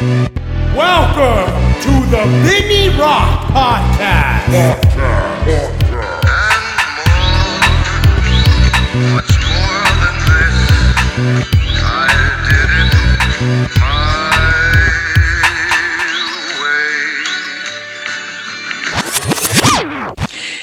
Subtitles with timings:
[0.00, 1.50] Welcome
[1.82, 4.52] to the Vinny Rock Podcast.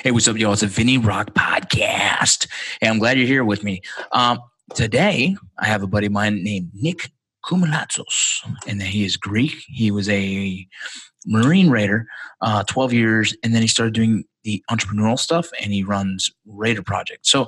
[0.02, 0.54] Hey, what's up, y'all?
[0.54, 2.48] It's a Vinny Rock podcast.
[2.80, 3.82] Hey, I'm glad you're here with me.
[4.14, 4.40] Um,
[4.76, 7.12] today, I have a buddy of mine named Nick
[7.46, 9.64] Koumalatsos, and then he is Greek.
[9.68, 10.68] He was a
[11.26, 12.08] Marine Raider,
[12.42, 16.84] uh, 12 years, and then he started doing the entrepreneurial stuff, and he runs Raider
[16.84, 17.26] Project.
[17.28, 17.48] So,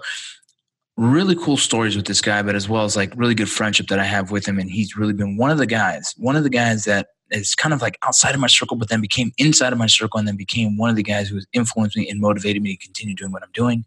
[0.98, 4.00] really cool stories with this guy, but as well as like really good friendship that
[4.00, 6.50] I have with him, and he's really been one of the guys, one of the
[6.50, 9.80] guys that is kind of like outside of my circle, but then became inside of
[9.80, 12.62] my circle, and then became one of the guys who has influenced me and motivated
[12.62, 13.86] me to continue doing what I'm doing.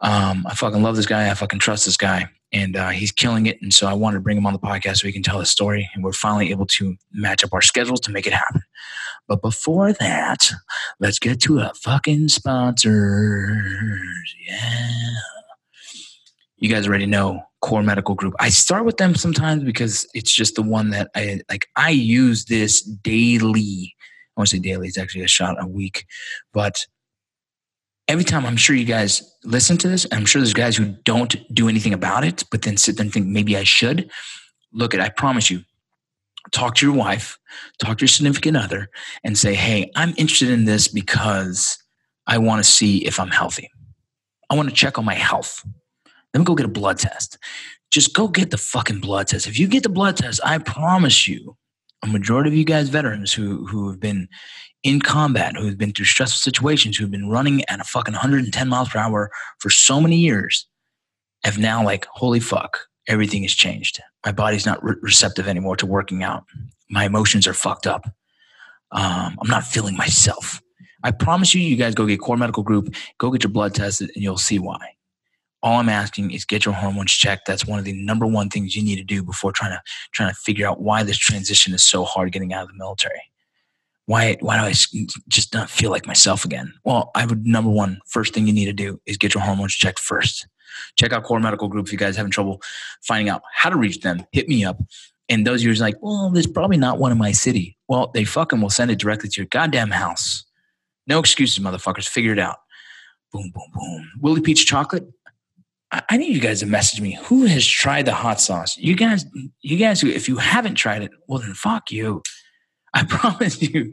[0.00, 1.30] Um, I fucking love this guy.
[1.30, 3.60] I fucking trust this guy, and uh, he's killing it.
[3.60, 5.50] And so I wanted to bring him on the podcast so he can tell his
[5.50, 5.90] story.
[5.92, 8.62] And we're finally able to match up our schedules to make it happen.
[9.26, 10.50] But before that,
[11.00, 14.00] let's get to our fucking sponsors.
[14.48, 14.90] Yeah,
[16.56, 18.34] you guys already know Core Medical Group.
[18.38, 21.66] I start with them sometimes because it's just the one that I like.
[21.76, 23.94] I use this daily.
[24.36, 24.86] I want to say daily.
[24.86, 26.06] It's actually a shot a week,
[26.52, 26.86] but
[28.08, 31.36] every time I'm sure you guys listen to this, I'm sure there's guys who don't
[31.54, 34.10] do anything about it, but then sit there and think maybe I should.
[34.72, 35.62] Look at, I promise you,
[36.52, 37.38] talk to your wife,
[37.78, 38.90] talk to your significant other,
[39.22, 41.78] and say, hey, I'm interested in this because
[42.26, 43.70] I want to see if I'm healthy.
[44.50, 45.64] I want to check on my health.
[46.32, 47.38] Let me go get a blood test.
[47.90, 49.46] Just go get the fucking blood test.
[49.46, 51.56] If you get the blood test, I promise you,
[52.02, 54.28] a majority of you guys veterans who who have been
[54.84, 58.12] in combat, who have been through stressful situations, who have been running at a fucking
[58.12, 60.68] 110 miles per hour for so many years,
[61.42, 64.00] have now like, holy fuck, everything has changed.
[64.24, 66.44] My body's not re- receptive anymore to working out.
[66.90, 68.04] My emotions are fucked up.
[68.92, 70.60] Um, I'm not feeling myself.
[71.02, 74.10] I promise you, you guys go get Core Medical Group, go get your blood tested,
[74.14, 74.78] and you'll see why.
[75.62, 77.46] All I'm asking is get your hormones checked.
[77.46, 79.80] That's one of the number one things you need to do before trying to
[80.12, 83.22] trying to figure out why this transition is so hard getting out of the military
[84.06, 84.74] why why do I
[85.28, 86.72] just not feel like myself again?
[86.84, 89.74] Well, I would number one first thing you need to do is get your hormones
[89.74, 90.46] checked first.
[90.96, 92.60] Check out Core Medical Group if you guys having trouble
[93.02, 94.24] finding out how to reach them.
[94.32, 94.78] Hit me up.
[95.28, 97.78] And those years like, well, there's probably not one in my city.
[97.88, 100.44] Well, they fucking will send it directly to your goddamn house.
[101.06, 102.08] No excuses, motherfuckers.
[102.08, 102.56] Figure it out.
[103.32, 104.10] Boom, boom, boom.
[104.20, 105.04] Willie Peach Chocolate.
[105.92, 107.18] I, I need you guys to message me.
[107.24, 108.76] Who has tried the hot sauce?
[108.76, 109.24] You guys,
[109.60, 112.22] you guys, if you haven't tried it, well then fuck you.
[112.94, 113.92] I promise you,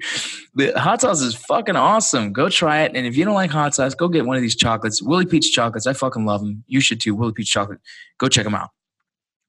[0.54, 2.32] the hot sauce is fucking awesome.
[2.32, 2.92] Go try it.
[2.96, 5.02] And if you don't like hot sauce, go get one of these chocolates.
[5.02, 5.88] Willie Peach chocolates.
[5.88, 6.64] I fucking love them.
[6.68, 7.16] You should too.
[7.16, 7.80] Willie Peach chocolate.
[8.20, 8.70] Go check them out.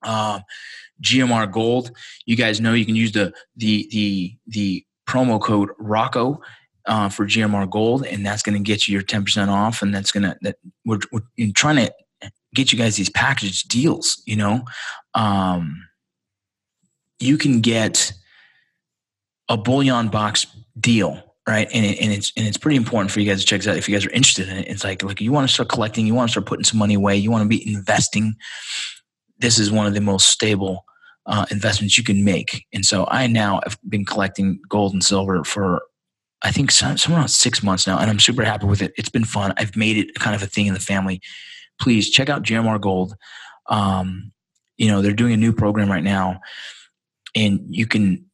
[0.02, 0.42] Um,
[1.02, 1.90] GMR Gold.
[2.24, 6.40] You guys know you can use the the the the promo code Rocco
[6.86, 9.82] uh, for GMR Gold, and that's going to get you your ten percent off.
[9.82, 11.92] And that's going to that we're, we're trying to
[12.54, 14.22] get you guys these package deals.
[14.26, 14.64] You know,
[15.14, 15.84] um,
[17.19, 18.12] you can get
[19.48, 20.47] a bullion box
[20.78, 21.69] deal right?
[21.75, 23.76] And, it, and it's and it's pretty important for you guys to check this out.
[23.76, 26.06] If you guys are interested in it it's like like you want to start collecting
[26.06, 28.34] you want to start putting some money away you want to be investing
[29.38, 30.84] this is one of the most stable
[31.26, 32.66] uh, investments you can make.
[32.72, 35.82] And so i now have been collecting gold and silver for
[36.42, 38.92] i think somewhere around six months now and i'm super happy with it.
[38.97, 39.52] It's been fun.
[39.56, 41.20] I've made it kind of a thing in the family.
[41.81, 43.14] Please check out gmr gold.
[43.69, 44.32] Um,
[44.76, 46.41] you know they're doing a new program right now
[47.34, 48.26] and you can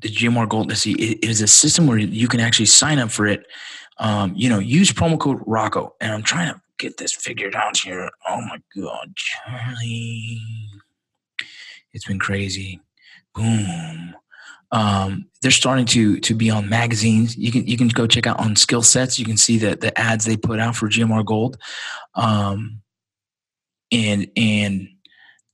[0.00, 3.10] the GMR Gold Let's see, it is a system where you can actually sign up
[3.10, 3.46] for it.
[3.98, 7.76] Um, you know, use promo code Rocco, and I'm trying to get this figured out
[7.76, 8.10] here.
[8.28, 10.40] Oh my god, Charlie,
[11.92, 12.80] it's been crazy.
[13.34, 14.14] Boom.
[14.72, 17.36] Um, they're starting to to be on magazines.
[17.36, 19.18] You can you can go check out on skill sets.
[19.18, 21.58] You can see the the ads they put out for GMR Gold.
[22.14, 22.80] Um,
[23.92, 24.88] and and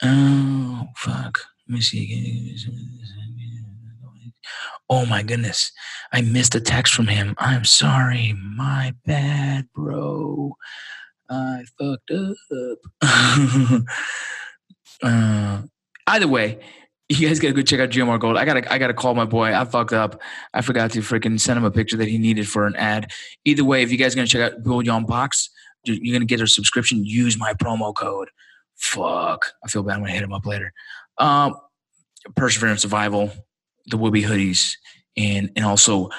[0.03, 2.57] oh fuck, let me see.
[4.91, 5.71] Oh my goodness.
[6.13, 7.35] I missed a text from him.
[7.39, 8.35] I'm sorry.
[8.57, 10.55] My bad, bro.
[11.29, 12.79] I fucked up.
[15.03, 15.63] uh,
[16.07, 16.59] either way,
[17.11, 18.39] you guys gotta go check out GMR Gold.
[18.39, 19.55] I gotta I gotta call my boy.
[19.55, 20.21] I fucked up.
[20.55, 23.11] I forgot to freaking send him a picture that he needed for an ad.
[23.45, 25.51] Either way, if you guys are gonna check out Bullion Box,
[25.85, 27.05] you're gonna get a subscription.
[27.05, 28.29] Use my promo code.
[28.77, 29.53] Fuck.
[29.63, 29.95] I feel bad.
[29.95, 30.73] I'm gonna hit him up later.
[31.19, 31.57] Um,
[32.37, 33.33] Perseverance Survival
[33.91, 34.73] the Wooby hoodies,
[35.17, 36.11] and and also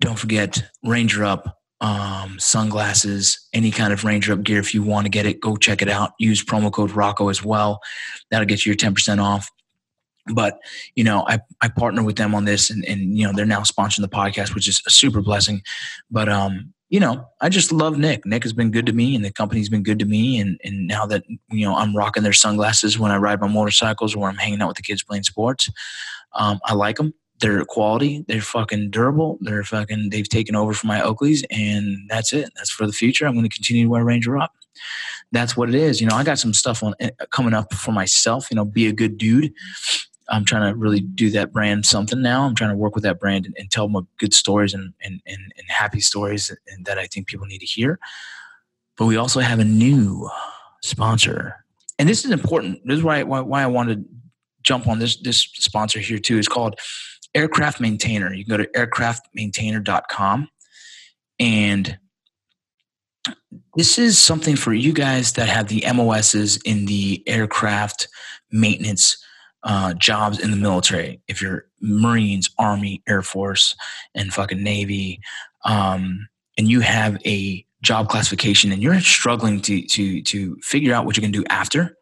[0.00, 4.58] don't forget Ranger Up um, sunglasses, any kind of Ranger Up gear.
[4.60, 6.12] If you want to get it, go check it out.
[6.18, 7.80] Use promo code Rocco as well.
[8.30, 9.48] That'll get you your ten percent off.
[10.34, 10.58] but
[10.94, 13.60] you know I, I partner with them on this and, and you know they're now
[13.62, 15.62] sponsoring the podcast which is a super blessing
[16.10, 19.24] but um you know i just love nick nick has been good to me and
[19.24, 22.32] the company's been good to me and and now that you know i'm rocking their
[22.32, 25.68] sunglasses when i ride my motorcycles or i'm hanging out with the kids playing sports
[26.34, 27.12] um, i like them
[27.42, 28.24] they're quality.
[28.28, 29.36] They're fucking durable.
[29.40, 32.50] They're fucking they've taken over for my oakleys and that's it.
[32.54, 33.26] That's for the future.
[33.26, 34.52] I'm going to continue to wear ranger rock.
[35.32, 36.00] That's what it is.
[36.00, 38.46] You know i got some stuff on eh, coming up for myself.
[38.50, 39.52] You know be a good dude.
[40.28, 42.44] I'm trying to really do that brand something now.
[42.44, 45.20] I'm trying to work with that brand and, and tell them good stories and, and,
[45.26, 47.98] and, and happy stories that I think people need to hear.
[48.96, 50.30] But we also have a new
[50.80, 51.56] sponsor.
[51.98, 52.80] And this is important.
[52.86, 54.06] This is why, why, why I wanted
[54.62, 56.38] jump on this, this sponsor here too.
[56.38, 56.78] It's called
[57.34, 58.32] Aircraft Maintainer.
[58.32, 60.48] You can go to aircraftmaintainer.com.
[61.38, 61.98] And
[63.76, 68.08] this is something for you guys that have the MOSs in the aircraft
[68.50, 69.16] maintenance
[69.64, 71.20] uh, jobs in the military.
[71.28, 73.76] If you're Marines, Army, Air Force,
[74.14, 75.20] and fucking Navy,
[75.64, 81.04] um, and you have a job classification and you're struggling to to to figure out
[81.04, 81.96] what you're to do after,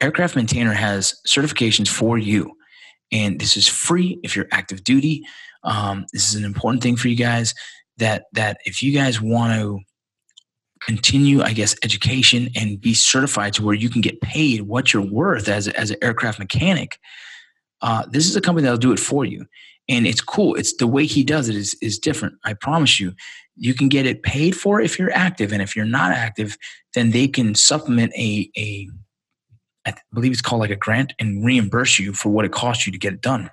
[0.00, 2.52] Aircraft Maintainer has certifications for you,
[3.12, 5.22] and this is free if you're active duty.
[5.62, 7.54] Um, this is an important thing for you guys.
[7.98, 9.80] That that if you guys want to
[10.82, 15.02] continue, I guess, education and be certified to where you can get paid what you're
[15.02, 16.98] worth as, as an aircraft mechanic,
[17.82, 19.46] uh, this is a company that'll do it for you.
[19.88, 20.54] And it's cool.
[20.54, 22.34] It's the way he does it is, is different.
[22.44, 23.14] I promise you,
[23.56, 25.52] you can get it paid for if you're active.
[25.52, 26.56] And if you're not active,
[26.94, 28.88] then they can supplement a, a
[29.86, 32.92] I believe it's called like a grant and reimburse you for what it costs you
[32.92, 33.50] to get it done.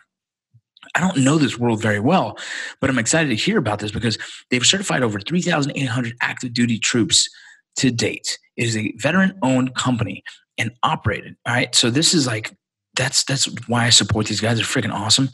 [0.96, 2.38] I don't know this world very well,
[2.82, 4.18] but I'm excited to hear about this because
[4.50, 7.30] they've certified over 3,800 active duty troops
[7.78, 8.38] to date.
[8.58, 10.24] It is a veteran owned company
[10.58, 11.36] and operated.
[11.48, 11.74] All right.
[11.74, 12.56] So this is like,
[12.96, 14.58] that's, that's why I support these guys.
[14.58, 15.30] They're freaking awesome.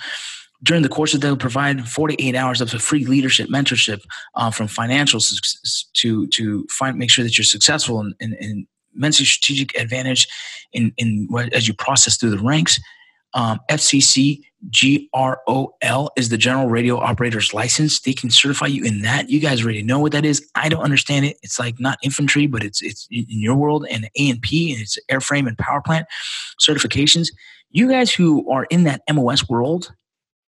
[0.62, 4.02] During the course they'll provide 48 hours of free leadership mentorship
[4.36, 5.19] uh, from financial
[5.95, 8.68] to, to find, make sure that you're successful and, and, and
[9.00, 10.28] immensely strategic advantage
[10.74, 12.80] in, in as you process through the ranks
[13.34, 18.01] um, FCC GROL is the General Radio Operator's License.
[18.01, 19.30] They can certify you in that.
[19.30, 20.46] You guys already know what that is.
[20.56, 21.38] I don't understand it.
[21.44, 24.81] It's like not infantry, but it's it's in your world and A and P and
[24.81, 26.07] it's airframe and power plant
[26.60, 27.30] certifications.
[27.69, 29.94] You guys who are in that MOS world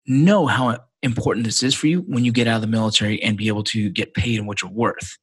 [0.06, 3.36] know how important this is for you when you get out of the military and
[3.36, 5.18] be able to get paid and what you're worth.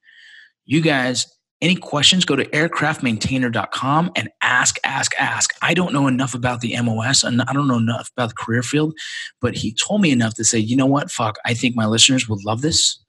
[0.65, 1.25] You guys
[1.61, 5.53] any questions, go to aircraftmaintainer.com and ask, ask, ask.
[5.61, 8.61] I don't know enough about the MOS and I don't know enough about the career
[8.61, 8.93] field,
[9.41, 12.29] but he told me enough to say, you know what, fuck, I think my listeners
[12.29, 12.99] will love this.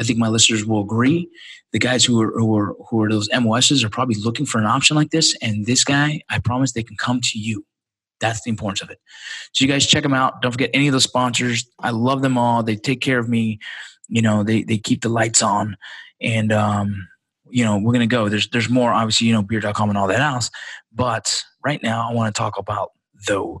[0.00, 1.28] I think my listeners will agree.
[1.72, 4.66] The guys who are, who are, who are those MOSs are probably looking for an
[4.66, 5.36] option like this.
[5.42, 7.64] And this guy, I promise they can come to you.
[8.20, 9.00] That's the importance of it.
[9.52, 10.40] So you guys check them out.
[10.40, 11.68] Don't forget any of the sponsors.
[11.80, 12.62] I love them all.
[12.62, 13.58] They take care of me.
[14.08, 15.76] You know, they, they keep the lights on.
[16.20, 17.08] And, um,
[17.52, 18.28] you know, we're going to go.
[18.28, 20.50] There's there's more, obviously, you know, beer.com and all that else.
[20.92, 22.90] But right now, I want to talk about
[23.28, 23.60] those.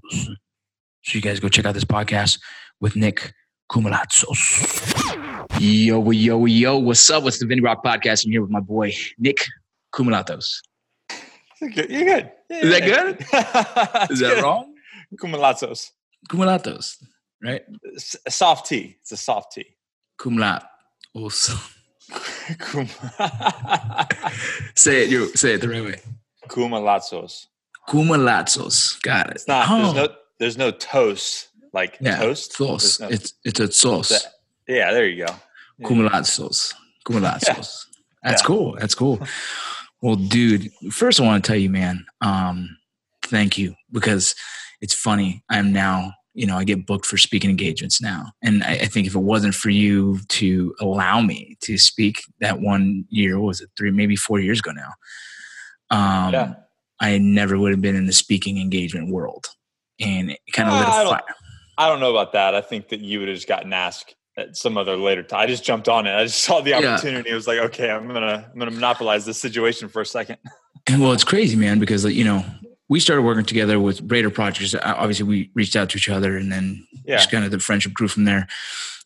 [1.04, 2.40] So you guys go check out this podcast
[2.80, 3.32] with Nick
[3.70, 5.50] Koumalatsos.
[5.60, 7.22] Yo, yo, yo, what's up?
[7.22, 8.24] What's the Vinny Rock podcast?
[8.24, 9.38] I'm here with my boy, Nick
[9.94, 10.60] Koumalatsos.
[11.60, 11.90] You're good.
[11.90, 12.32] You're good.
[12.50, 13.20] Yeah, Is that good?
[14.10, 14.74] Is that wrong?
[15.20, 15.90] Kumalatzos.
[16.30, 16.96] Koumalatsos,
[17.42, 17.62] right?
[17.94, 18.96] S- a soft tea.
[19.00, 19.76] It's a soft tea.
[20.18, 20.64] Kumlat.
[22.58, 22.88] Kum-
[24.74, 26.00] say it, you say it the right way.
[26.48, 27.46] Kumalatzos.
[27.88, 29.00] Koumalatsos.
[29.02, 29.36] Got it.
[29.36, 29.66] It's not.
[29.70, 30.14] Oh, There's no.
[30.38, 32.52] There's no toast like yeah, toast.
[32.56, 33.00] Sauce.
[33.00, 34.26] No- It's it's a sauce.
[34.68, 35.32] yeah, there you go.
[35.78, 35.88] Yeah.
[35.88, 36.74] Koumalatsos.
[37.06, 37.86] Koumalatsos.
[38.22, 38.46] That's Yeah.
[38.46, 38.76] cool.
[38.78, 39.20] That's cool.
[40.00, 42.76] Well, dude, first I want to tell you, man, um,
[43.24, 44.34] thank you because
[44.80, 45.44] it's funny.
[45.48, 48.32] I'm now, you know, I get booked for speaking engagements now.
[48.42, 52.60] And I, I think if it wasn't for you to allow me to speak that
[52.60, 54.92] one year, what was it, three, maybe four years ago now,
[55.90, 56.54] um, Yeah.
[57.00, 59.46] I never would have been in the speaking engagement world.
[60.00, 61.34] And it kind of Ah, lit I a don't- fire.
[61.78, 62.54] I don't know about that.
[62.54, 65.40] I think that you would have just gotten asked at some other later time.
[65.40, 66.14] I just jumped on it.
[66.14, 66.78] I just saw the Yeah.
[66.94, 67.30] opportunity.
[67.30, 70.36] It was like, okay, I'm gonna I'm gonna monopolize this situation for a second.
[70.86, 72.44] And well, it's crazy, man, because like, you know,
[72.88, 74.74] we started working together with Raider Projects.
[74.82, 77.16] Obviously, we reached out to each other, and then Yeah.
[77.16, 78.46] just kind of the friendship grew from there.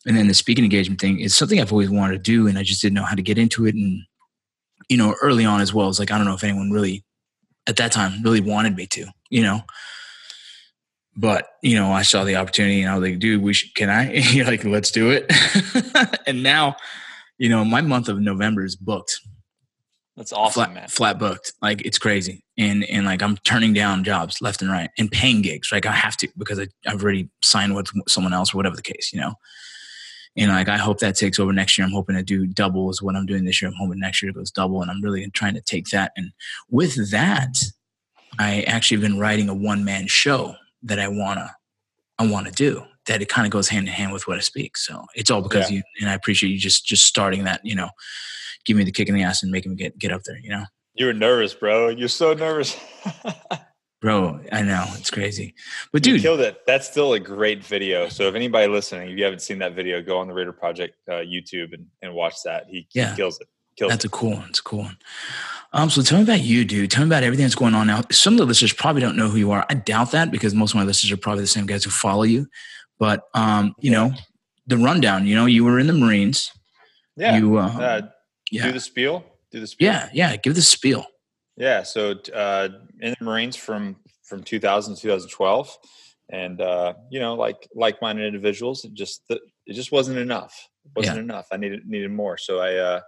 [0.05, 2.63] And then the speaking engagement thing is something I've always wanted to do, and I
[2.63, 3.75] just didn't know how to get into it.
[3.75, 4.01] And
[4.89, 7.03] you know, early on as well, it's like I don't know if anyone really,
[7.67, 9.61] at that time, really wanted me to, you know.
[11.15, 13.89] But you know, I saw the opportunity, and I was like, "Dude, we should." Can
[13.89, 14.13] I?
[14.31, 15.25] You're like, "Let's do it."
[16.27, 16.75] and now,
[17.37, 19.19] you know, my month of November is booked
[20.17, 20.87] That's awesome, flat, man.
[20.87, 21.53] flat booked.
[21.61, 22.43] Like it's crazy.
[22.57, 25.71] And and like I'm turning down jobs left and right and paying gigs.
[25.71, 28.81] Like I have to because I, I've already signed with someone else or whatever the
[28.81, 29.35] case, you know.
[30.35, 31.85] And like I hope that takes over next year.
[31.85, 33.69] I'm hoping to do double is what I'm doing this year.
[33.69, 36.11] I'm hoping next year it goes double, and I'm really trying to take that.
[36.17, 36.31] And
[36.69, 37.55] with that,
[38.39, 41.55] I actually have been writing a one man show that I wanna
[42.17, 42.83] I wanna do.
[43.05, 44.77] That it kind of goes hand in hand with what I speak.
[44.77, 45.77] So it's all because Yeah.
[45.77, 47.61] you and I appreciate you just just starting that.
[47.63, 47.89] You know,
[48.67, 50.37] give me the kick in the ass and making me get get up there.
[50.37, 50.65] You know.
[50.93, 51.89] You were nervous, bro.
[51.89, 52.77] You're so nervous.
[53.99, 55.55] Bro, I know it's crazy,
[55.91, 56.59] but you dude, killed it.
[56.67, 58.09] That's still a great video.
[58.09, 60.95] So if anybody listening, if you haven't seen that video, go on the Raider Project
[61.09, 62.65] uh, YouTube and, and watch that.
[62.69, 63.15] He, he Yeah.
[63.15, 63.47] kills it.
[63.75, 64.09] Kills that's it.
[64.09, 64.49] a cool one.
[64.49, 64.97] It's a cool one.
[65.73, 66.91] Um, so tell me about you, dude.
[66.91, 68.01] Tell me about everything that's going on now.
[68.11, 69.65] Some of the listeners probably don't know who you are.
[69.67, 72.21] I doubt that because most of my listeners are probably the same guys who follow
[72.23, 72.47] you.
[72.99, 74.11] But um, you know,
[74.67, 75.25] the rundown.
[75.25, 76.51] You know, you were in the Marines.
[77.15, 77.37] Yeah.
[77.37, 78.01] You, uh, uh,
[78.51, 79.23] yeah, Do the spiel.
[79.51, 79.91] Do the spiel.
[79.91, 80.35] yeah, yeah.
[80.37, 81.05] Give the spiel.
[81.55, 81.83] Yeah.
[81.83, 82.69] So uh,
[83.01, 85.77] in the Marines from from 2000 to 2012,
[86.31, 90.67] and uh, you know, like like-minded individuals, it just it just wasn't enough.
[90.85, 91.23] It wasn't Yeah.
[91.23, 91.47] enough.
[91.51, 92.37] I needed needed more.
[92.37, 93.01] So I, uh,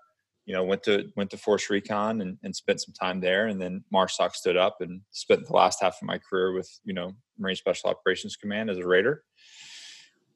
[0.46, 3.62] you know, went to went to Force Recon and, and spent some time there, and
[3.62, 7.13] then Marsoc stood up and spent the last half of my career with you know
[7.38, 9.24] Marine Special Operations Command as a Raider,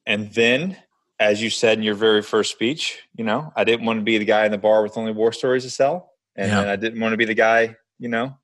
[0.05, 0.77] and then.
[1.23, 4.17] As you said in your very first speech, you know, I didn't want to be
[4.17, 6.69] the guy in the bar with only war stories to sell, and Yeah.
[6.71, 8.37] I didn't want to be the guy, you know,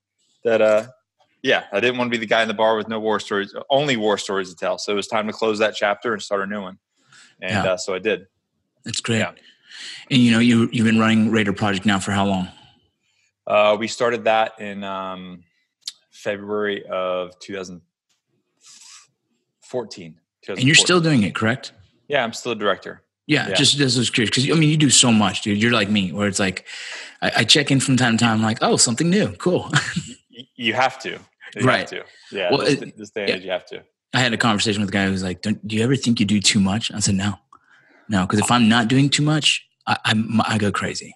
[0.46, 0.88] that uh
[1.42, 3.54] yeah i didn't want to be the guy in the bar with no war stories
[3.70, 6.42] only war stories to tell so it was time to close that chapter and start
[6.42, 6.78] a new one
[7.42, 7.72] and Yeah.
[7.74, 8.28] uh, so i did
[8.86, 9.20] That's great.
[9.20, 9.32] Yeah.
[10.12, 12.48] And you know, you you've been running Raider Project now for how long?
[13.48, 15.44] uh, we started that in um,
[16.12, 20.20] february of 2014
[20.50, 21.72] And you're still doing it, correct?
[22.10, 23.54] Yeah i'm still a director Yeah, Yeah.
[23.56, 25.62] just just was curious because I mean you do so much, dude.
[25.62, 26.66] You're like me, where it's like
[27.22, 29.70] I, I check in from time to time, I'm like, oh, something new, cool.
[30.56, 31.10] You have to
[31.56, 31.80] you Right.
[31.82, 32.04] have to
[32.38, 33.36] yeah Well, this, this day yeah.
[33.46, 35.76] you have to I had a conversation with a guy who was like, Don't, "Do
[35.76, 37.32] you ever think you do too much?" I said, "No,
[38.14, 39.48] no, because if I'm not doing too much,
[39.86, 41.12] I I'm, I go crazy.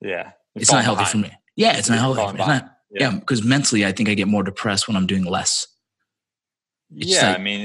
[0.00, 1.30] yeah It's not healthy for me.
[1.56, 2.22] Yeah, it's not healthy.
[2.38, 3.00] It's not, Yeah.
[3.10, 5.66] yeah, because mentally, I think I get more depressed when I'm doing less.
[6.94, 7.62] It's yeah like- i mean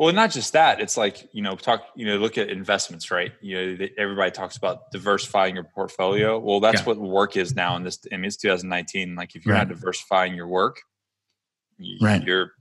[0.00, 3.32] well not just that it's like you know talk you know look at investments right
[3.40, 6.46] you know everybody talks about diversifying your portfolio mm-hmm.
[6.46, 6.86] well that's Yeah.
[6.86, 10.34] what work is now in this i mean it's 2019 like if you're not diversifying
[10.34, 10.80] your work
[11.78, 12.22] y- Right.
[12.24, 12.52] you're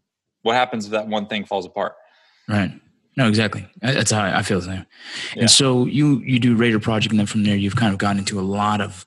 [0.43, 1.93] what happens if that one thing falls apart
[2.47, 2.71] Right.
[3.15, 3.67] No, exactly.
[3.81, 4.85] That's how I I feel the same.
[5.35, 5.41] Yeah.
[5.41, 8.17] And so you you do Raider Project, and then from there you've kind of gotten
[8.17, 9.05] into a lot of,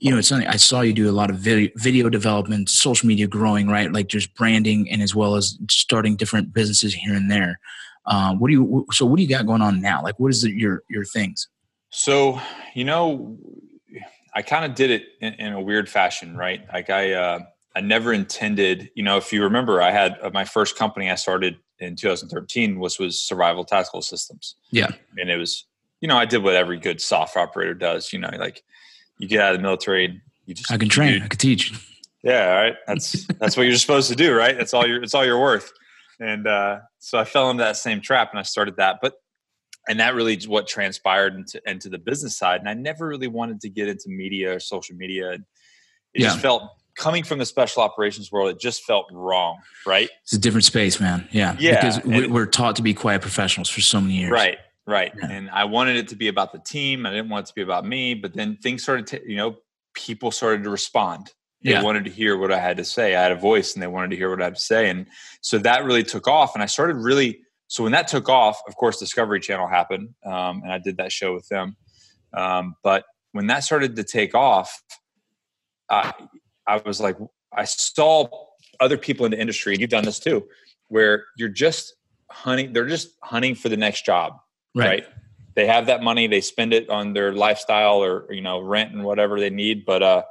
[0.00, 3.06] you know, it's something I saw you do a lot of video video development, social
[3.06, 3.92] media growing, right?
[3.92, 7.60] Like just branding, and as well as starting different businesses here and there.
[8.06, 8.86] Um, what do you?
[8.92, 10.02] So what do you got going on now?
[10.02, 11.48] Like, what is the, your your things?
[11.90, 12.40] So,
[12.74, 13.36] you know,
[14.34, 16.62] I kind of did it in, in a weird fashion, right?
[16.72, 17.40] Like I, uh,
[17.74, 21.16] I never intended, you know, if you remember, I had uh, my first company I
[21.16, 24.54] started in 2013 was was Survival Tactical Systems.
[24.70, 24.90] Yeah.
[25.18, 25.66] and it was,
[26.00, 28.12] you know, I did what every good software operator does.
[28.12, 28.62] You know, like
[29.20, 31.18] you get out of the military, and you just I can train.
[31.18, 31.72] do- I can teach.
[32.22, 32.74] yeah, all right.
[32.86, 34.56] That's that's what you're supposed to do, right?
[34.56, 35.02] That's all you're.
[35.02, 35.72] It's all you're worth.
[36.18, 38.98] And uh, so I fell into that same trap, and I started that.
[39.00, 39.14] But
[39.88, 42.60] and that really is what transpired into into the business side.
[42.60, 45.38] And I never really wanted to get into media or social media.
[46.12, 46.64] It just felt
[46.96, 48.50] coming from the special operations world.
[48.50, 50.10] It just felt wrong, right?
[50.22, 51.26] It's a different space, man.
[51.30, 51.56] Yeah.
[51.58, 54.30] Yeah, Because we, we're taught to be quiet professionals for so many years.
[54.32, 55.12] Right, right.
[55.18, 55.30] Yeah.
[55.30, 57.06] And I wanted it to be about the team.
[57.06, 58.14] I didn't want it to be about me.
[58.14, 59.56] But then things started to, you know,
[59.94, 61.32] people started to respond.
[61.62, 61.82] They Yeah.
[61.82, 63.14] wanted to hear what I had to say.
[63.14, 64.88] I had a voice and they wanted to hear what I had to say.
[64.88, 65.06] And
[65.42, 66.54] so that really took off.
[66.54, 70.14] And I started really, so when that took off, of course, Discovery Channel happened.
[70.24, 71.76] Um, and I did that show with them.
[72.32, 74.82] Um, but when that started to take off,
[75.90, 76.12] I,
[76.66, 77.16] I was like,
[77.52, 78.28] I saw
[78.78, 80.46] other people in the industry, and you've done this too,
[80.88, 81.94] where you're just
[82.30, 84.38] hunting, they're just hunting for the next job
[84.74, 84.86] Right.
[84.86, 85.06] right.
[85.56, 89.04] They have that money, they spend it on their lifestyle or you know rent and
[89.04, 90.22] whatever they need, but uh,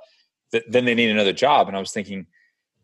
[0.51, 1.67] th- then they need another job.
[1.67, 2.25] And I was thinking,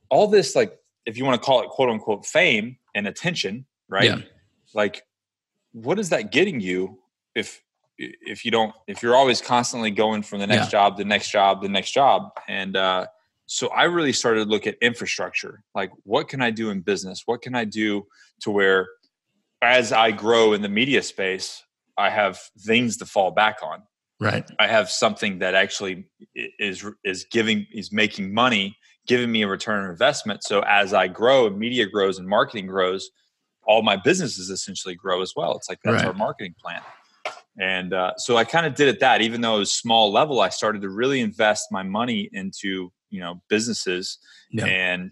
[0.10, 4.06] all this like, if you want to call it quote unquote fame and attention, right?
[4.06, 4.22] Yeah.
[4.74, 5.04] Like,
[5.72, 7.00] what is that getting you
[7.36, 7.62] if
[7.98, 10.72] if you don't if you're always constantly going from the next Yeah.
[10.90, 13.08] job, the next job, the next job, and uh,
[13.46, 15.64] so I really started to look at infrastructure.
[15.74, 17.24] Like, what can I do in business?
[17.26, 18.06] What can I do
[18.42, 18.88] to where
[19.66, 21.64] as I grow in the media space,
[21.98, 23.84] I have things to fall back on.
[24.20, 24.50] Right.
[24.60, 26.06] I have something that actually
[26.36, 30.44] is is giving is making money, giving me a return on investment.
[30.44, 33.10] So as I grow and media grows and marketing grows,
[33.64, 35.56] all my businesses essentially grow as well.
[35.58, 36.06] It's like that's Right.
[36.06, 36.82] our marketing plan.
[37.60, 40.42] And uh, so I kind of did it that, even though it was small level,
[40.42, 44.18] I started to really invest my money into you know businesses
[44.52, 44.66] Yeah.
[44.66, 45.12] and,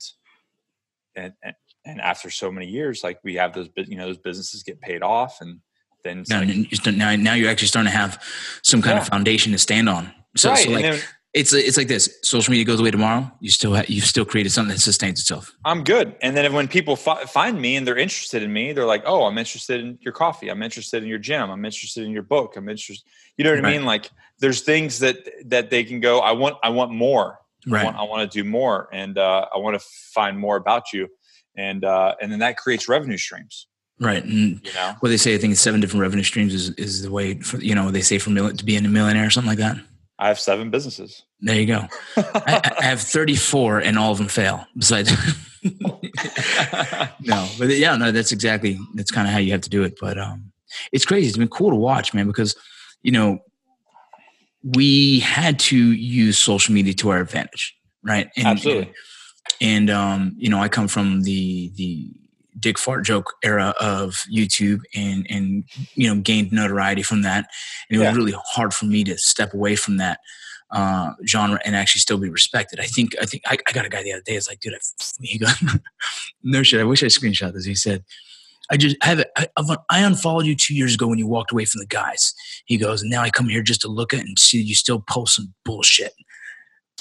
[1.15, 1.53] and and
[1.85, 5.01] and after so many years like we have those you know those businesses get paid
[5.03, 5.59] off and
[6.03, 8.21] then Now, like, now, now you're actually starting to have
[8.61, 10.11] some kind of foundation to stand on.
[10.35, 10.99] So, right so like then
[11.33, 13.31] it's it's like this: social media goes away tomorrow.
[13.39, 15.51] You still ha- you've still created something that sustains itself.
[15.65, 16.15] I'm good.
[16.21, 19.23] And then when people fi- find me and they're interested in me, they're like, "Oh,
[19.25, 20.49] I'm interested in your coffee.
[20.49, 21.49] I'm interested in your gym.
[21.49, 22.55] I'm interested in your book.
[22.55, 23.03] I'm interested."
[23.37, 23.83] You know what I mean?
[23.83, 25.17] Like, there's things that
[25.49, 26.19] that they can go.
[26.19, 26.57] I want.
[26.61, 27.39] I want more.
[27.65, 27.85] I Right.
[27.85, 31.07] want, I want to do more, and uh, I want to find more about you,
[31.55, 33.67] and uh, and then that creates revenue streams.
[33.99, 34.23] Right.
[34.23, 37.03] And You know, what they say, I think it's seven different revenue streams is, is
[37.03, 39.49] the way for, you know, they say for mil- to being a millionaire or something
[39.49, 39.77] like that.
[40.19, 41.23] I have seven businesses.
[41.41, 41.87] There you go.
[42.17, 45.11] I, I have 34 and all of them fail besides.
[47.21, 49.97] no, but yeah, no, that's exactly, that's kind of how you have to do it.
[49.99, 50.51] But um,
[50.91, 51.27] it's crazy.
[51.27, 52.55] It's been cool to watch, man, because,
[53.03, 53.39] you know,
[54.63, 57.75] we had to use social media to our advantage.
[58.03, 58.29] Right.
[58.35, 58.87] And, Absolutely.
[58.87, 58.93] And,
[59.89, 62.09] um, you know, I come from the, the,
[62.59, 65.63] dick fart joke era of YouTube and and
[65.95, 67.49] you know gained notoriety from that.
[67.89, 68.09] And it Yeah.
[68.09, 70.19] was really hard for me to step away from that
[70.71, 72.79] uh, genre and actually still be respected.
[72.79, 74.35] I think I think I, I got a guy the other day.
[74.35, 74.77] It's like, dude, I,
[75.21, 75.53] he goes,
[76.43, 76.79] no shit.
[76.79, 77.65] I wish I screenshot this.
[77.65, 78.03] He said,
[78.71, 79.31] I just I have it.
[79.35, 79.47] I,
[79.89, 82.33] I unfollowed you two years ago when you walked away from the guys.
[82.65, 85.03] He goes, and now I come here just to look at and see you still
[85.09, 86.13] post some bullshit.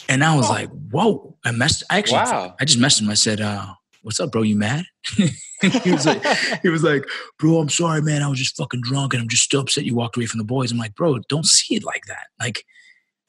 [0.08, 0.52] And I was Oh.
[0.52, 1.36] like, whoa!
[1.44, 1.84] I messed.
[1.90, 2.54] I actually, Wow.
[2.60, 3.10] I just messaged him.
[3.10, 3.66] I said, uh,
[4.02, 4.42] "What's up, bro?
[4.42, 4.84] You mad?"
[5.16, 6.24] he was like,
[6.62, 7.04] he was like,
[7.38, 8.22] bro, I'm sorry, man.
[8.22, 10.44] I was just fucking drunk and I'm just still upset you walked away from the
[10.44, 10.72] boys.
[10.72, 12.26] I'm like, bro, don't see it like that.
[12.40, 12.64] Like,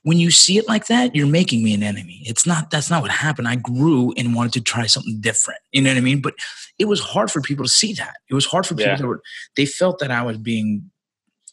[0.01, 2.23] when you see it like that, you're making me an enemy.
[2.25, 3.47] It's not, that's not what happened.
[3.47, 5.59] I grew and wanted to try something different.
[5.71, 6.21] You know what I mean?
[6.21, 6.33] But
[6.79, 8.15] it was hard for people to see that.
[8.29, 8.97] It was hard for people Yeah.
[8.97, 9.21] that were,
[9.55, 10.89] they felt that I was being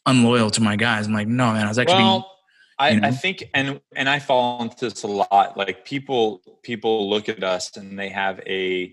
[0.07, 1.07] unloyal to my guys.
[1.07, 2.37] I'm like, no, man, I was actually being, well,
[2.81, 3.09] I, you know?
[3.09, 5.57] I think, and and I fall into this a lot.
[5.57, 8.93] Like people, people look at us and they have a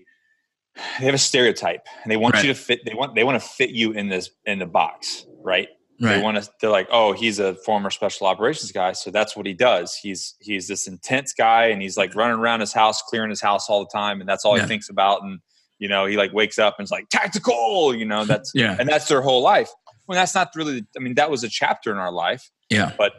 [1.00, 2.44] they have a stereotype, and they want Right.
[2.44, 2.84] you to fit.
[2.84, 5.68] They want they want to fit you in this in the box, right?
[6.00, 6.48] They want to.
[6.60, 9.96] They're like, oh, he's a former special operations guy, so that's what he does.
[9.96, 13.68] He's he's this intense guy, and he's like running around his house, clearing his house
[13.68, 14.62] all the time, and that's all Yeah.
[14.62, 15.24] he thinks about.
[15.24, 15.40] And
[15.80, 17.92] you know, he like wakes up and is like tactical.
[17.92, 18.76] You know, that's yeah.
[18.78, 19.70] and that's their whole life.
[20.06, 20.84] Well, that's not really.
[20.96, 22.92] I mean, that was a chapter in our life Yeah.
[22.96, 23.14] but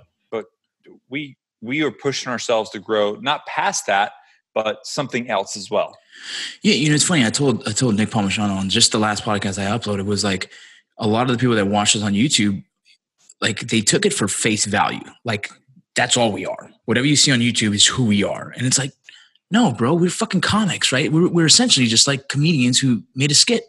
[1.09, 4.13] we we are pushing ourselves to grow not past that
[4.53, 5.95] but something else as well
[6.61, 7.25] Yeah, you know, it's funny.
[7.25, 10.51] I told I told Nick Palmisciano on just the last podcast I uploaded was like
[10.97, 12.63] a lot of the people that watch us on YouTube,
[13.41, 15.03] like they took it for face value.
[15.23, 15.49] Like
[15.95, 16.71] that's all we are.
[16.85, 18.53] Whatever you see on YouTube is who we are.
[18.57, 18.91] And it's like,
[19.51, 21.11] no, bro, we're fucking comics, right?
[21.11, 23.63] We're we're essentially just like comedians who made a skit.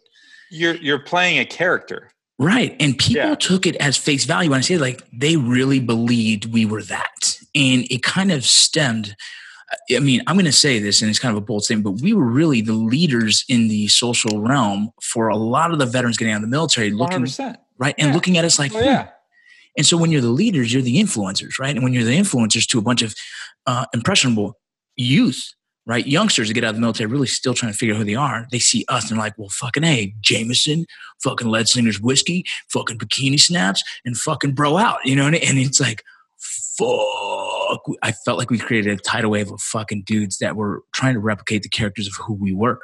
[0.51, 2.75] you're you're playing a character Right.
[2.81, 3.35] And people Yeah.
[3.35, 4.51] took it as face value.
[4.51, 7.37] When I say like they really believed we were that.
[7.55, 9.15] And it kind of stemmed.
[9.95, 12.03] I mean, I'm going to say this, and it's kind of a bold statement, but
[12.03, 16.17] we were really the leaders in the social realm for a lot of the veterans
[16.17, 18.15] getting out of the military, looking 100% right and Yeah.
[18.15, 19.09] looking at us like, oh yeah
[19.77, 21.75] and so when you're the leaders, you're the influencers, right?
[21.77, 23.15] And when you're the influencers to a bunch of
[23.67, 24.59] uh, impressionable
[24.97, 25.55] youth,
[25.87, 26.07] right?
[26.07, 28.15] Youngsters that get out of the military really still trying to figure out who they
[28.15, 28.47] are.
[28.53, 30.87] They see us and they're like, well, fucking A, Jameson,
[31.23, 34.99] fucking Lead Singer's whiskey, fucking bikini snaps, and fucking bro out.
[35.05, 36.03] You know, and, and it's like,
[36.39, 37.81] fuck.
[38.03, 41.21] I felt like we created a tidal wave of fucking dudes that were trying to
[41.21, 42.81] replicate the characters of who we were.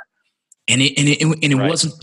[0.69, 1.71] And it, and it, and it Right.
[1.71, 1.95] wasn't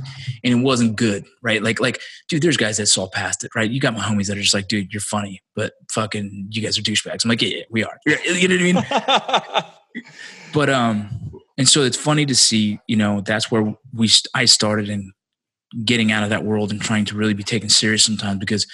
[0.41, 1.62] and it wasn't good, right?
[1.62, 3.69] Like like dude, there's guys that saw past it, right?
[3.69, 6.77] You got my homies that are just like, dude, you're funny, but fucking, you guys
[6.77, 7.25] are douchebags.
[7.25, 7.99] I'm like, yeah, yeah we are.
[8.06, 9.63] You know what I mean?
[10.53, 11.10] But um,
[11.58, 15.13] and so it's funny to see, you know, that's where we I started in
[15.86, 18.67] getting out of that world and trying to really be taken serious sometimes because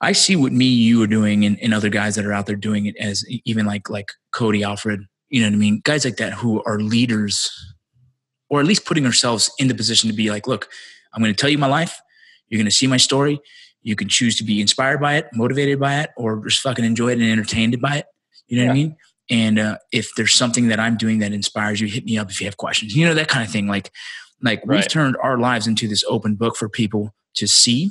[0.00, 2.56] I see what me, you are doing, and, and other guys that are out there
[2.56, 5.80] doing it as even like like Cody Alfred, you know what I mean?
[5.84, 7.50] Guys like that who are leaders,
[8.50, 10.68] or at least putting ourselves in the position to be like, look,
[11.14, 12.00] I'm going to tell you my life.
[12.48, 13.40] You're going to see my story.
[13.82, 17.08] You can choose to be inspired by it, motivated by it, or just fucking enjoy
[17.12, 18.06] it and entertained by it.
[18.46, 18.96] You know what I mean?
[19.32, 22.38] And uh, if there's something that I'm doing that inspires you, hit me up if
[22.40, 22.94] you have questions.
[22.94, 23.66] You know that kind of thing.
[23.66, 23.90] Like,
[24.42, 27.90] like we've turned our lives into this open book for people to see,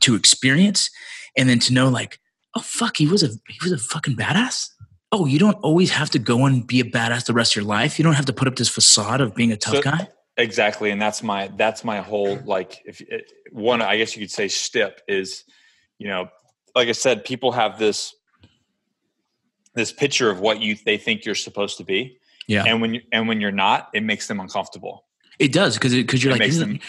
[0.00, 0.90] to experience,
[1.36, 2.18] and then to know, like,
[2.56, 4.70] oh fuck, he was a he was a fucking badass.
[5.12, 7.64] Oh, you don't always have to go and be a badass the rest of your
[7.66, 7.98] life.
[7.98, 10.08] You don't have to put up this facade of being a tough So- guy.
[10.38, 14.30] exactly and that's my that's my whole like if it, one i guess you could
[14.30, 15.44] say step is
[15.98, 16.28] you know
[16.74, 18.14] like i said people have this
[19.76, 22.18] this picture of what you they think you're supposed to be.
[22.48, 25.04] Yeah, and when you and when you're not it makes them uncomfortable.
[25.38, 26.80] It does because because you're It like you're, them-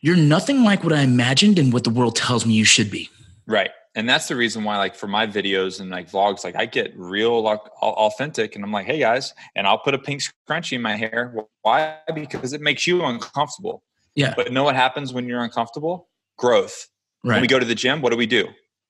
[0.00, 3.10] you're nothing like what I imagined and what the world tells me you should be.
[3.46, 3.70] right.
[3.98, 6.92] And that's the reason why like for my videos and like vlogs like i get
[6.98, 10.82] real like authentic and i'm like hey guys and i'll put a pink scrunchie in
[10.82, 11.34] my hair.
[11.62, 11.96] Why?
[12.14, 13.82] Because it makes you uncomfortable.
[14.14, 14.34] Yeah.
[14.36, 16.10] but know what happens when you're uncomfortable?
[16.36, 16.88] Growth.
[17.24, 17.36] Right.
[17.36, 18.48] when we go to the gym what do we do?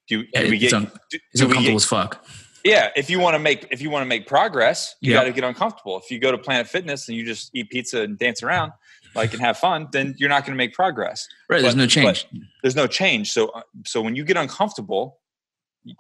[0.09, 2.27] Do, Yeah, do we get un- do, do we uncomfortable get, as fuck.
[2.67, 5.19] Yeah if you want to make if you want to make progress you Yeah.
[5.21, 8.03] got to get uncomfortable if you go to planet fitness and you just eat pizza
[8.03, 8.73] and dance around
[9.15, 11.63] like and have fun then you're not going to make progress Right.
[11.63, 12.27] There's no change.
[12.63, 13.31] there's no change.
[13.33, 15.21] So uh, so when you get uncomfortable,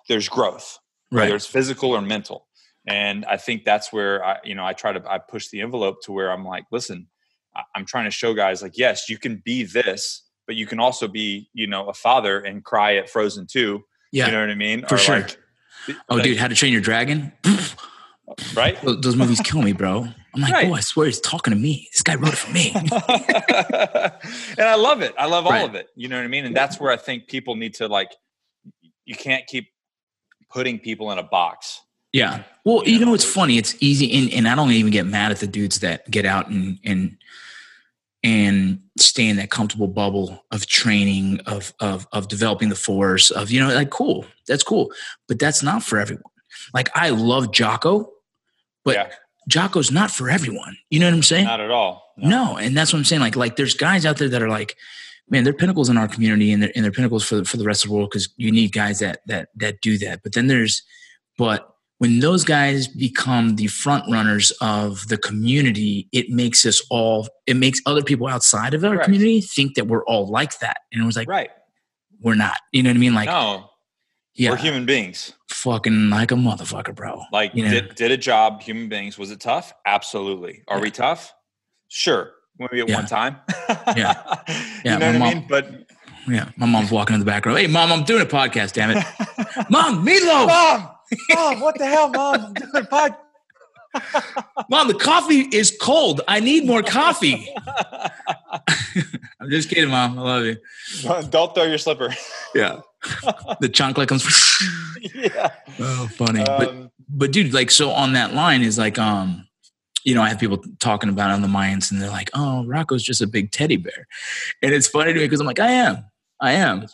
[0.09, 0.79] there's growth,
[1.11, 1.35] whether Right.
[1.37, 2.46] it's physical or mental.
[2.88, 6.02] And I think that's where I, you know, I try to I push the envelope
[6.05, 7.07] to where I'm like, listen,
[7.74, 11.07] I'm trying to show guys like, yes, you can be this, but you can also
[11.09, 13.83] be, you know, a father and cry at Frozen 2.
[14.12, 14.26] Yeah.
[14.26, 14.85] You know what I mean?
[14.87, 15.20] For sure.
[15.20, 15.38] Like,
[16.09, 17.33] oh, like, dude, How to Train Your Dragon?
[18.55, 18.79] right?
[18.83, 20.07] Those, movies kill me, bro.
[20.35, 20.68] I'm like, Right.
[20.68, 21.88] oh, I swear he's talking to me.
[21.92, 22.72] This guy wrote it for me.
[24.59, 25.14] and I love it.
[25.18, 25.88] I love all of it.
[25.96, 26.44] You know what I mean?
[26.44, 28.12] And that's where I think people need to like
[29.05, 29.68] you can't keep
[30.51, 31.81] putting people in a box.
[32.12, 32.42] Yeah.
[32.64, 33.59] Well, you know, it's funny.
[33.59, 36.49] It's easy, and, and I don't even get mad at the dudes that get out
[36.49, 37.16] and and
[38.26, 43.52] and stay in that comfortable bubble of training, of of of developing the force, of
[43.52, 44.26] you know, like cool.
[44.48, 44.90] That's cool,
[45.28, 46.24] but that's not for everyone.
[46.74, 48.12] Like I love Jocko,
[48.84, 49.08] but Yeah.
[49.48, 50.76] Jocko's not for everyone.
[50.90, 51.44] You know what I'm saying?
[51.44, 52.02] Not at all.
[52.16, 53.22] No, and that's what I'm saying.
[53.22, 54.74] Like, like there's guys out there that are like,
[55.30, 57.64] man, they're pinnacles in our community, and they're and they're pinnacles for the, for the
[57.64, 60.24] rest of the world because you need guys that that that do that.
[60.24, 60.82] But then there's,
[61.38, 67.28] but when those guys become the front runners of the community, it makes us all.
[67.46, 69.04] It makes other people outside of our Right.
[69.04, 71.50] community think that we're all like that, and it was like Right.
[72.20, 72.56] we're not.
[72.72, 73.14] You know what I mean?
[73.14, 73.70] Like, no,
[74.35, 75.32] yeah, we're human beings.
[75.50, 77.22] fucking like a motherfucker, bro.
[77.32, 77.70] Like You know?
[77.70, 79.16] did, did a job, human beings.
[79.18, 79.72] Was it tough?
[79.87, 80.62] Absolutely.
[80.68, 81.32] Are we tough?
[81.88, 82.32] Sure.
[82.59, 82.94] Maybe at Yeah.
[82.96, 83.37] one time.
[83.96, 84.14] Yeah.
[84.85, 85.46] Yeah, you know what I mean?
[85.48, 85.70] But
[86.28, 87.54] Yeah, my mom's walking in the back row.
[87.54, 88.72] Hey, mom, I'm doing a podcast.
[88.74, 88.96] Damn it,
[89.70, 90.46] mom, meatloaf.
[90.46, 90.88] Mom,
[91.31, 92.47] Mom, what the hell, Mom?
[92.47, 93.14] I'm doing a pod.
[94.71, 96.21] Mom, the coffee is cold.
[96.29, 97.49] I need more coffee.
[99.40, 100.19] I'm just kidding, Mom.
[100.19, 100.57] I love you.
[101.31, 102.14] Don't throw your slipper.
[102.55, 102.81] Yeah.
[103.61, 104.25] The chocolate comes.
[105.14, 105.51] yeah.
[105.79, 106.42] oh, funny.
[106.45, 109.47] but Um, but dude, like so on that line is like um,
[110.05, 112.64] you know, I have people talking about it on the Mayans, and they're like, "Oh,
[112.64, 114.07] Rocco's just a big teddy bear,"
[114.62, 116.05] and it's funny to me because I'm like, I am,
[116.40, 116.87] I am.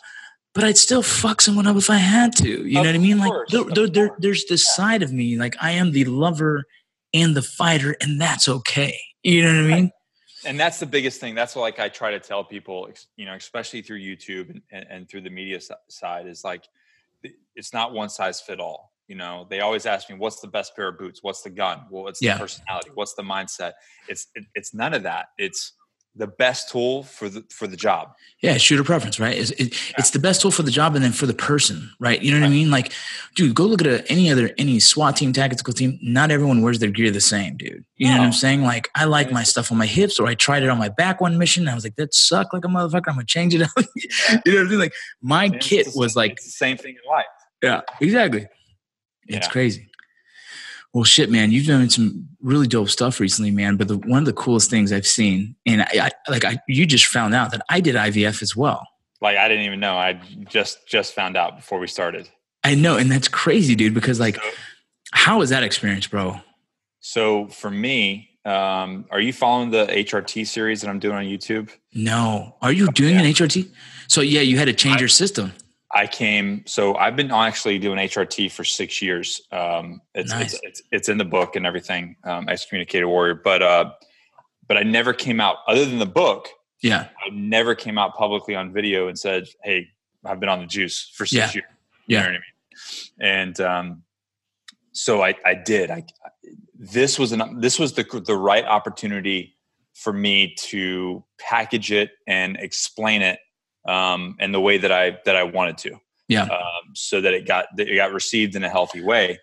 [0.53, 2.47] But I'd still fuck someone up if I had to.
[2.67, 3.17] You know what I mean?
[3.17, 6.65] Like, course, there, there, there- there's this side of me, like I am the lover
[7.13, 8.97] and the fighter, and that's okay.
[9.23, 9.91] You know what I mean?
[10.45, 13.33] and that's the biggest thing that's what like i try to tell people you know
[13.33, 16.65] especially through youtube and, and, and through the media side is like
[17.55, 20.75] it's not one size fit all you know they always ask me what's the best
[20.75, 22.33] pair of boots what's the gun well what's Yeah.
[22.33, 23.71] the personality what's the mindset
[24.09, 25.71] it's it, it's none of that it's
[26.15, 29.35] the best tool for the for the job Yeah, shooter preference, right?
[29.35, 32.21] It's, it, it's the best tool for the job and then for the person, right?
[32.21, 32.69] You know what I mean?
[32.69, 32.91] Like,
[33.35, 35.97] dude, go look at a, any other any SWAT team, tactical team.
[36.03, 37.83] Not everyone wears their gear the same, dude.
[37.97, 38.61] You know what I'm saying?
[38.61, 41.19] Like, I like my stuff on my hips, or I tried it on my back
[41.19, 41.63] one mission.
[41.63, 43.07] And I was like, that sucked like a motherfucker.
[43.07, 43.69] I'm gonna change it up.
[43.95, 44.79] you know what I'm saying?
[44.79, 47.25] Like, my it's kit was same- like, it's the same thing in life
[47.63, 48.45] yeah, exactly.
[49.27, 49.51] It's Yeah.
[49.51, 49.89] crazy.
[50.93, 53.77] Well, shit, man, you've done some really dope stuff recently, man.
[53.77, 56.85] But the, one of the coolest things I've seen, and I, I like, I you
[56.85, 58.87] just found out that I did IVF as well.
[59.21, 62.29] like i didn't even know i just just found out before we started
[62.65, 63.93] I know, and that's crazy, dude.
[63.93, 64.41] Because like, So-
[65.11, 66.39] how was that experience, bro?
[66.99, 71.69] so for me um, are you following the hrt series that i'm doing on youtube
[71.93, 73.69] No, are you doing an HRT?
[74.07, 75.53] So yeah, you had to change I- your system.
[75.95, 79.41] I came, so I've been actually doing HRT for six years.
[79.51, 80.53] Um, it's, Nice.
[80.53, 83.91] it's, it's, it's in the book and everything, um, Excommunicated Warrior, but, uh,
[84.67, 86.49] but I never came out other than the book.
[86.81, 89.87] Yeah, I never came out publicly on video and said, Hey,
[90.25, 91.61] I've been on the juice for six Yeah.
[91.61, 91.65] years.
[92.07, 92.19] You Yeah.
[92.19, 92.41] know what I mean?
[93.31, 94.03] And, um,
[94.91, 96.03] so I, I did, I,
[96.77, 99.55] this was an, this was the, the right opportunity
[99.93, 103.39] for me to package it and explain it
[103.85, 105.97] um, and the way that I that I wanted to.
[106.27, 106.43] Yeah.
[106.43, 109.39] Um, so that it got that it got received in a healthy way.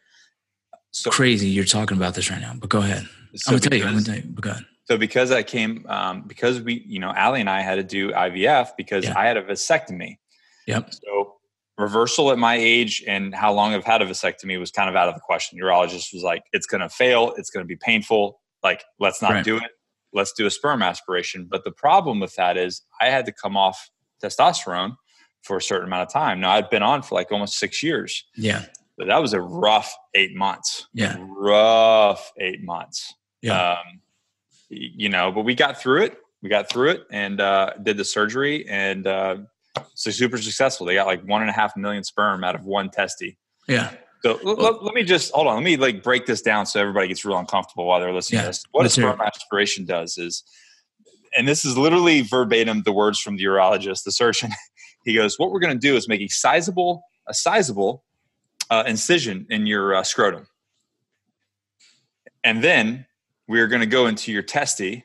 [0.92, 1.48] So, crazy.
[1.48, 3.06] You're talking about this right now, but go ahead.
[3.36, 3.84] so I'm gonna tell you.
[3.84, 4.34] I'm because- gonna tell you.
[4.34, 4.64] But go ahead.
[4.86, 8.10] so because I came, um, because we, you know, Allie and I had to do
[8.12, 9.18] IVF because Yeah.
[9.18, 10.16] I had a vasectomy.
[10.66, 10.92] Yep.
[10.94, 11.36] So
[11.78, 15.08] reversal at my age and how long I've had a vasectomy was kind of out
[15.08, 15.58] of the question.
[15.58, 17.32] Urologist was like, it's going to fail.
[17.38, 18.40] It's going to be painful.
[18.62, 19.44] Like, let's not Right.
[19.44, 19.70] do it.
[20.12, 21.46] Let's do a sperm aspiration.
[21.50, 23.88] But the problem with that is I had to come off
[24.22, 24.96] testosterone
[25.42, 26.40] for a certain amount of time.
[26.40, 28.64] Now I'd been on for like almost six years, Yeah.
[28.98, 30.86] but that was a rough eight months.
[30.92, 31.16] Yeah.
[31.18, 33.14] Rough eight months.
[33.42, 33.72] Yeah.
[33.72, 34.00] Um,
[34.68, 36.18] you know, but we got through it.
[36.42, 39.36] We got through it and uh, did the surgery and uh,
[39.94, 40.86] So super successful.
[40.86, 43.36] They got like one and a half million sperm out of one testy.
[43.68, 43.90] Yeah.
[44.22, 45.54] So l- l- let me just hold on.
[45.56, 48.42] Let me like break this down so everybody gets real uncomfortable while they're listening Yeah,
[48.42, 48.64] to this.
[48.72, 50.44] What a sperm aspiration does is,
[51.36, 54.50] and this is literally verbatim the words from the urologist, the surgeon.
[55.04, 58.04] he goes, "What we're going to do is make a sizable, a sizable
[58.70, 60.46] uh, incision in your uh, scrotum,
[62.44, 63.06] and then
[63.48, 65.04] we're going to go into your testy,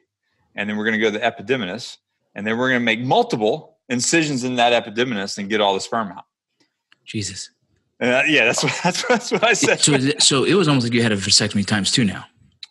[0.56, 1.98] and then we're going to go to the epididymis,
[2.36, 5.82] and then we're going to make multiple incisions in that epididymis and get all the
[5.82, 6.24] sperm out."
[7.06, 7.52] Jesus.
[8.02, 9.80] Uh, yeah, that's what that's, that's what I said.
[9.80, 12.26] So, it- so it was almost like you had a vasectomy times two now,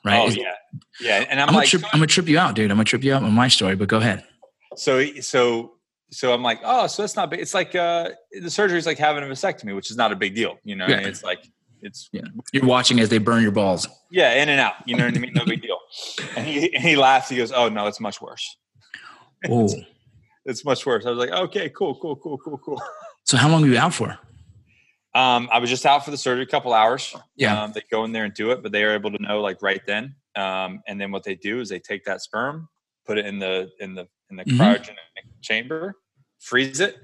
[0.04, 0.20] right?
[0.22, 0.52] Oh Is- yeah,
[1.00, 1.24] yeah.
[1.28, 2.70] And I'm, I'm, like, gonna trip, I'm gonna trip you out, dude.
[2.70, 4.24] I'm gonna trip you out on my story, but go ahead.
[4.76, 5.72] so so
[6.10, 7.40] so I'm like, oh, so that's not big.
[7.40, 10.34] It's like uh, the surgery is like having a vasectomy, which is not a big
[10.34, 10.58] deal.
[10.64, 10.98] You know, Yeah.
[11.00, 11.44] it's like
[11.82, 12.22] it's Yeah.
[12.52, 13.88] You're watching as they burn your balls.
[14.10, 14.74] yeah, in and out.
[14.86, 15.32] You know what I mean?
[15.34, 15.78] No big deal.
[16.36, 17.28] And he and he laughs.
[17.28, 18.56] He goes, oh no, it's much worse.
[19.48, 19.68] Oh,
[20.46, 21.06] It's much worse.
[21.06, 22.82] I was like, okay, cool, cool, cool, cool, cool.
[23.24, 24.18] so how long were you out for?
[25.14, 27.14] Um, I was just out for the surgery a couple hours.
[27.36, 27.62] Yeah.
[27.62, 29.62] Um, they go in there and do it, but they are able to know like
[29.62, 30.16] right then.
[30.34, 32.68] Um, and then what they do is they take that sperm,
[33.06, 34.56] put it in the in the in the Mhm.
[34.58, 34.96] cryogenic
[35.40, 35.94] chamber,
[36.40, 36.98] freeze it,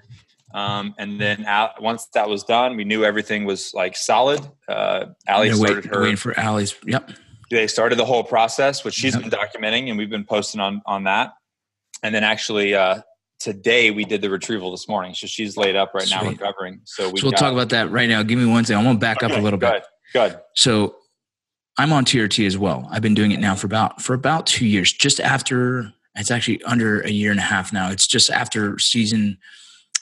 [0.55, 4.41] um, and then out, once that was done, we knew everything was like solid.
[4.67, 6.01] Uh, Allie started wait- her.
[6.01, 6.75] waiting for Allie's.
[6.85, 7.11] Yep.
[7.53, 9.23] They started the whole process, which she's Yep.
[9.23, 11.35] been documenting, and we've been posting on on that.
[12.03, 13.03] And then actually uh,
[13.41, 16.81] today we did the retrieval this morning, so she's laid up right now recovering.
[16.85, 18.23] So we So we'll talk about that right now.
[18.23, 18.83] Give me one second.
[18.83, 19.85] I want to back up a little bit.
[20.13, 20.33] Good.
[20.33, 20.41] Good.
[20.55, 20.97] So
[21.79, 22.89] I'm on TRT as well.
[22.91, 24.93] I've been doing it now for about for about two years.
[24.93, 27.91] Just after it's actually under a year and a half now.
[27.91, 29.39] It's just after season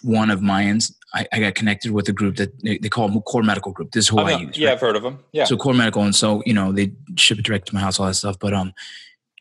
[0.03, 0.93] one of Mayans.
[1.15, 3.93] I, I got connected with a group that they, they call Core Medical Group.
[3.93, 4.59] This is who Oh, I use.
[4.59, 4.75] Yeah, right?
[4.75, 5.21] I've heard of them.
[5.33, 5.45] Yeah.
[5.45, 8.07] So Core Medical, and so you know they ship it direct to my house, all
[8.07, 8.39] that stuff.
[8.39, 8.73] But um,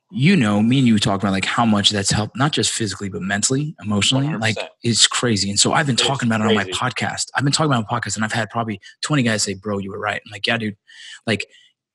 [0.10, 3.10] you know, me and you talk about like how much that's helped, not just physically
[3.10, 4.28] but mentally, emotionally.
[4.28, 4.40] 100%.
[4.40, 5.50] Like it's crazy.
[5.50, 7.28] And so I've been talking about it on my podcast.
[7.36, 9.92] I've been talking about my podcast, and I've had probably twenty guys say, "Bro, you
[9.92, 10.78] were right." I'm like, "Yeah, dude."
[11.26, 11.46] Like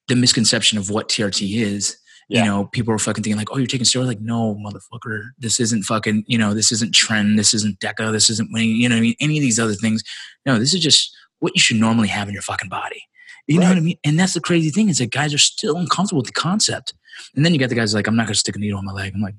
[0.09, 1.97] the misconception of what TRT is.
[2.29, 2.41] Yeah.
[2.41, 5.59] You know, people are fucking thinking like, "Oh, you're taking steroids." Like, no, motherfucker, this
[5.59, 6.25] isn't fucking.
[6.27, 7.37] You know, this isn't tren.
[7.37, 8.13] This isn't Deca.
[8.13, 8.77] This isn't winning.
[8.77, 9.15] You know what I mean?
[9.21, 10.03] Any of these other things.
[10.45, 13.05] No, this is just what you should normally have in your fucking body.
[13.47, 13.99] You know what I mean?
[14.05, 16.95] And that's the crazy thing is that guys are still uncomfortable with the concept.
[17.35, 18.85] And then you got the guys like, I'm not going to stick a needle on
[18.85, 19.13] my leg.
[19.15, 19.35] I'm like,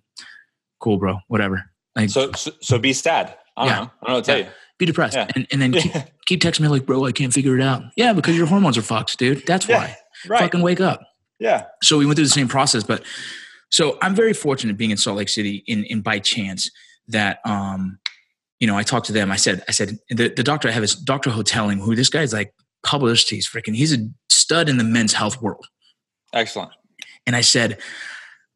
[0.80, 1.64] cool, bro, whatever.
[1.96, 3.36] Like, So, so, so be sad.
[3.56, 3.76] I don't Yeah.
[3.76, 3.82] know.
[3.82, 4.46] I don't know what to tell Yeah.
[4.46, 4.52] you.
[4.80, 5.16] be depressed.
[5.16, 5.28] yeah.
[5.36, 5.94] And, and then keep,
[6.26, 7.84] keep texting me like, bro, I can't figure it out.
[7.96, 9.46] Yeah, because your hormones are fucked, dude.
[9.46, 9.96] That's why.
[10.28, 10.40] Right.
[10.42, 11.02] Fucking wake up.
[11.40, 11.66] Yeah.
[11.82, 13.04] So we went through the same process, but
[13.70, 16.70] so I'm very fortunate being in Salt Lake City in, in by chance
[17.08, 18.00] that, um,
[18.60, 19.32] you know, I talked to them.
[19.32, 21.30] I said, I said, the, the doctor I have is Dr.
[21.32, 23.30] Hoteling, who this guy's like published.
[23.30, 25.66] He's freaking, he's a stud in the men's health world.
[26.34, 26.72] Excellent.
[27.26, 27.80] And I said,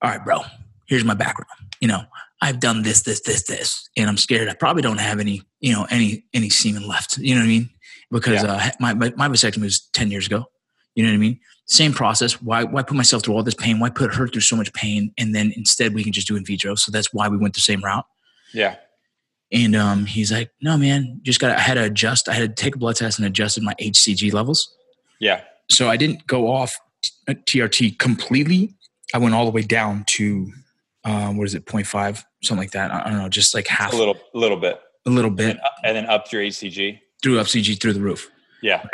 [0.02, 0.42] All right, bro,
[0.88, 1.50] here's my background.
[1.80, 2.02] You know,
[2.42, 5.74] I've done this, this, this, this, and I'm scared I probably don't have any, you
[5.74, 7.18] know, any any semen left.
[7.18, 7.70] You know what I mean?
[8.12, 8.52] Because Yeah.
[8.54, 10.46] uh, my, my my vasectomy was ten years ago.
[10.96, 11.40] You know what I mean?
[11.68, 12.42] Same process.
[12.42, 13.80] Why why put myself through all this pain?
[13.80, 15.12] Why put her through so much pain?
[15.18, 16.76] And then instead we can just do in vitro.
[16.76, 18.06] So that's why we went the same route.
[18.54, 18.76] Yeah.
[19.52, 21.56] And um, he's like, No, man, just got.
[21.56, 22.28] I had to adjust.
[22.30, 24.76] I had to take a blood test and adjusted my HCG levels
[25.20, 25.42] Yeah.
[25.70, 28.74] so I didn't go off t- uh, TRT completely.
[29.14, 30.52] I went all the way down to
[31.06, 32.92] um, what is it, 0.5, something like that.
[32.92, 34.82] I don't know, just like half, A little, little bit.
[35.06, 37.00] a little bit And, up- and then up your HCG.
[37.24, 38.30] through FCG through the roof.
[38.62, 38.86] Yeah.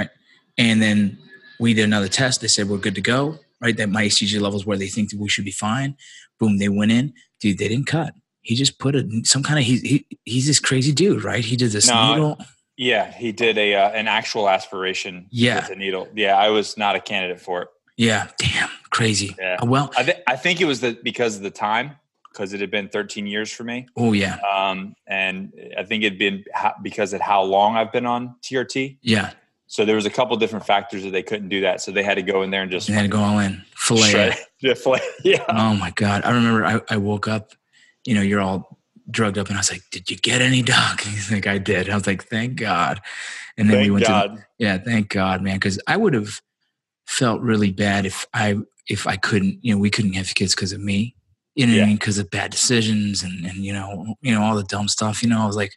[0.60, 1.18] And then
[1.60, 2.42] we did another test.
[2.42, 3.76] They said we're good to go, right?
[3.76, 5.96] That my HCG levels where they think that we should be fine.
[6.40, 7.14] Boom, they went in.
[7.40, 8.14] Dude, they didn't cut.
[8.44, 11.44] He just put a some kind of he, he he's this crazy dude, right?
[11.44, 12.38] He did this No, needle.
[12.78, 13.12] Yeah.
[13.12, 15.62] He did a uh, an actual aspiration Yeah.
[15.62, 16.08] with a needle.
[16.16, 16.36] Yeah.
[16.38, 17.68] I was not a candidate for it.
[17.96, 19.36] Yeah, damn, crazy.
[19.38, 19.58] Yeah.
[19.62, 21.92] Uh, Well, I, th- I think it was the because of the time
[22.32, 23.86] because it had been 13 years for me.
[23.96, 28.08] oh yeah, Um, and I think it'd been ha- because of how long I've been
[28.08, 28.98] on TRT.
[29.04, 29.34] yeah.
[29.68, 31.82] So there was a couple different factors that they couldn't do that.
[31.82, 34.10] So they had to go in there and just had to go all in, fillet.
[34.10, 35.44] shred- yeah, fillet- yeah.
[35.50, 36.24] Oh my God.
[36.26, 37.54] I remember I, I woke up,
[38.06, 38.80] you know, you're all
[39.12, 41.02] drugged up and I was like, did you get any dog?
[41.02, 41.90] He's like, I did.
[41.90, 43.02] I was like, thank God.
[43.58, 44.38] And then we went to, God.
[44.38, 45.60] the, yeah, thank God, man.
[45.60, 46.42] Cause I would have
[47.06, 48.56] felt really bad if I,
[48.90, 51.16] if I couldn't, you know, we couldn't have kids because of me,
[51.56, 51.84] you know what Yeah.
[51.84, 51.98] I mean?
[51.98, 55.30] Cause of bad decisions and, and, you know, you know, all the dumb stuff, you
[55.30, 55.74] know, I was like,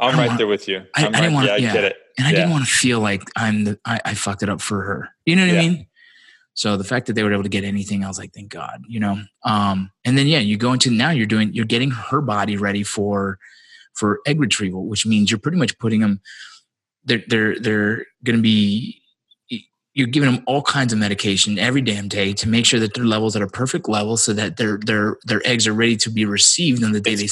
[0.00, 0.84] I I'm right want- there with you.
[0.96, 1.72] I- I'm I didn't wanna- yeah, I yeah.
[1.72, 1.96] get it.
[2.16, 2.36] and I Yeah.
[2.36, 5.08] didn't want to feel like I'm the, I, I fucked it up for her.
[5.26, 5.87] You know what I mean?
[6.58, 8.82] So the fact that they were able to get anything, I was like, thank God,
[8.88, 9.22] you know?
[9.44, 12.82] Um, and then, yeah, you go into now you're doing, you're getting her body ready
[12.82, 13.38] for,
[13.94, 16.20] for egg retrieval, which means you're pretty much putting them,
[17.04, 19.00] they're, they're, they're going to be,
[19.94, 23.04] you're giving them all kinds of medication every damn day to make sure that their
[23.04, 26.10] levels are at a perfect level so that their, their, their eggs are ready to
[26.10, 27.28] be received on the day they,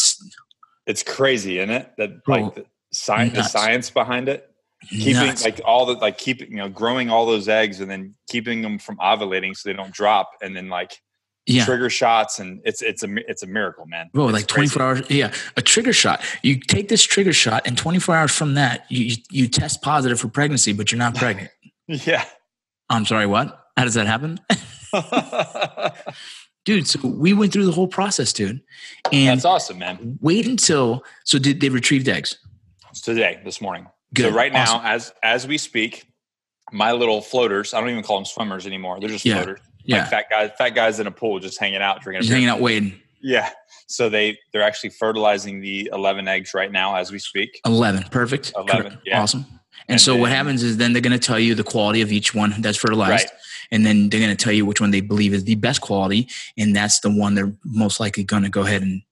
[0.86, 1.92] It's crazy, isn't it?
[1.98, 4.52] That like the science, the science behind it.
[4.90, 5.44] Keeping Nuts.
[5.44, 8.78] like all the like keeping you know growing all those eggs and then keeping them
[8.78, 11.00] from ovulating so they don't drop and then like
[11.46, 11.64] yeah.
[11.64, 14.10] trigger shots and it's it's a it's a miracle, man.
[14.12, 14.74] Bro, It's like crazy.
[14.74, 15.10] 24 hours.
[15.10, 16.22] Yeah, a trigger shot.
[16.42, 20.28] You take this trigger shot, and 24 hours from that, you, you, test positive for
[20.28, 21.50] pregnancy, but you're not pregnant.
[21.88, 22.24] Yeah.
[22.90, 23.60] I'm sorry, what?
[23.76, 24.40] How does that happen?
[26.64, 28.60] dude, so we went through the whole process, dude.
[29.12, 30.18] And That's awesome, man.
[30.20, 32.38] wait until, so did they retrieved eggs?
[32.90, 33.86] It's today, this morning.
[34.14, 34.30] Good.
[34.30, 36.06] So right now, as as we speak,
[36.72, 38.98] my little floaters, I don't even call them swimmers anymore.
[39.00, 39.36] They're just Yeah.
[39.36, 39.60] floaters.
[39.84, 40.00] Yeah.
[40.00, 42.60] Like fat guys, fat guys in a pool just hanging out, drinking Just hanging out
[42.60, 43.00] waiting.
[43.22, 43.50] Yeah.
[43.86, 47.60] So they they're actually fertilizing the 11 eggs right now as we speak.
[47.64, 48.04] 11.
[48.10, 48.52] Perfect.
[48.56, 49.22] 11, yeah.
[49.22, 49.46] Awesome.
[49.88, 52.10] And, And so what happens is then they're going to tell you the quality of
[52.10, 53.28] each one that's fertilized.
[53.28, 53.40] Right.
[53.70, 56.28] And then they're going to tell you which one they believe is the best quality.
[56.56, 59.02] And that's the one they're most likely going to go ahead and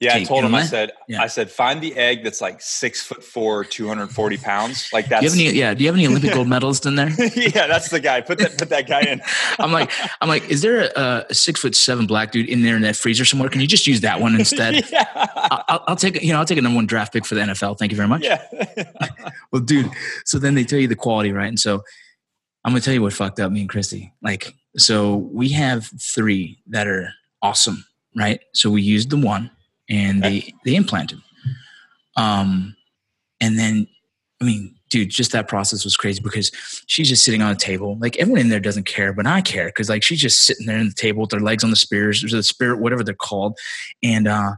[0.00, 0.54] Yeah, I told him.
[0.54, 1.20] I said, Yeah.
[1.20, 4.88] I said, find the egg that's like six foot four, 240 pounds.
[4.94, 5.74] Like do you have any, yeah.
[5.74, 7.10] Do you have any Olympic gold medalists in there?
[7.36, 8.22] yeah, that's the guy.
[8.22, 9.20] Put that put that guy in.
[9.58, 9.90] I'm like,
[10.22, 12.96] I'm like, is there a, a six foot seven black dude in there in that
[12.96, 13.50] freezer somewhere?
[13.50, 14.90] Can you just use that one instead?
[14.90, 15.04] yeah.
[15.14, 17.78] I'll, I'll take, you know, I'll take a number one draft pick for the NFL.
[17.78, 18.24] Thank you very much.
[18.24, 18.42] yeah.
[19.52, 19.90] Well, dude,
[20.24, 21.48] so then they tell you the quality, right?
[21.48, 21.82] And so
[22.64, 24.12] I'm gonna tell you what fucked up me and Christy.
[24.22, 27.84] Like, so we have three that are awesome,
[28.16, 28.40] right?
[28.54, 29.50] So we used the one
[29.90, 31.20] and they they implanted.
[32.16, 32.76] Um
[33.40, 33.86] and then
[34.40, 36.50] I mean, dude, just that process was crazy because
[36.86, 37.98] she's just sitting on a table.
[38.00, 40.78] Like everyone in there doesn't care, but I care because like she's just sitting there
[40.78, 43.58] in the table with their legs on the spears, or the spirit, whatever they're called,
[44.02, 44.52] and uh,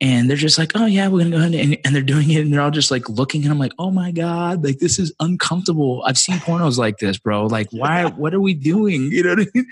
[0.00, 2.40] and they're just like, oh yeah, we're gonna go ahead and, and they're doing it,
[2.40, 5.12] and they're all just like looking, and I'm like, oh my god, like this is
[5.20, 6.02] uncomfortable.
[6.06, 7.46] I've seen pornos like this, bro.
[7.46, 8.04] Like, why?
[8.22, 9.10] What are we doing?
[9.10, 9.66] You know what I mean?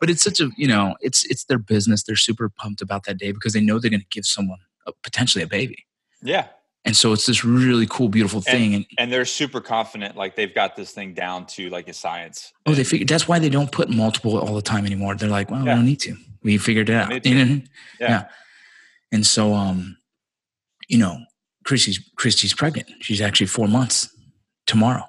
[0.00, 2.02] But it's such a, you know, it's it's their business.
[2.02, 5.42] They're super pumped about that day because they know they're gonna give someone a, potentially
[5.44, 5.84] a baby.
[6.22, 6.46] yeah.
[6.84, 8.72] And so it's this really cool, beautiful thing.
[8.74, 12.52] And, And they're super confident, like they've got this thing down to like a science.
[12.66, 15.14] oh, they figure that's why they don't put multiple all the time anymore.
[15.16, 15.72] They're like, well, Yeah.
[15.74, 16.16] we don't need to.
[16.44, 17.10] We figured it out.
[17.22, 17.34] to.
[17.44, 17.60] Know?
[18.00, 18.28] Yeah.
[19.12, 19.98] And so, um,
[20.88, 21.18] you know,
[21.64, 22.88] Christy's Christy's pregnant.
[23.00, 24.08] She's actually four months
[24.66, 25.04] tomorrow.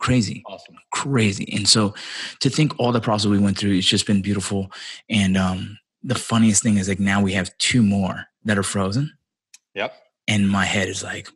[0.00, 0.76] Crazy, Awesome.
[0.92, 1.48] crazy.
[1.52, 1.94] And so,
[2.40, 4.72] to think all the process we went through, it's just been beautiful.
[5.08, 9.12] And um, the funniest thing is like now we have two more that are frozen,
[9.74, 9.94] Yep.
[10.26, 11.28] and my head is like,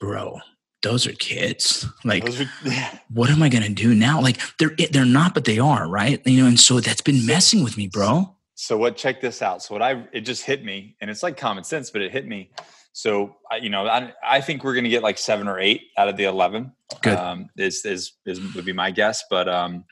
[0.00, 0.38] bro,
[0.82, 1.84] those are kids.
[2.04, 2.98] Like, are, yeah.
[3.12, 4.20] what am I gonna do now?
[4.20, 6.24] Like they're they're not, but they are, right?
[6.24, 8.34] You know, and so that's been messing with me, bro.
[8.60, 8.96] So what?
[8.96, 9.62] Check this out.
[9.62, 12.26] So what I it just hit me, and it's like common sense, but it hit
[12.26, 12.50] me.
[12.92, 15.82] So I, you know, I, I think we're going to get like seven or eight
[15.96, 16.72] out of the eleven.
[17.00, 17.16] Good.
[17.16, 19.22] Um, is, is is would be my guess.
[19.30, 19.84] But um,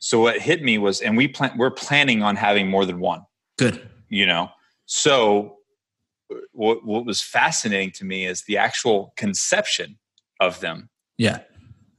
[0.00, 3.22] so what hit me was, and we plan we're planning on having more than one.
[3.56, 3.88] Good.
[4.08, 4.50] You know,
[4.86, 5.58] so
[6.50, 9.98] what what was fascinating to me is the actual conception
[10.40, 11.42] of them Yeah.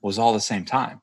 [0.02, 1.00] was all the same time.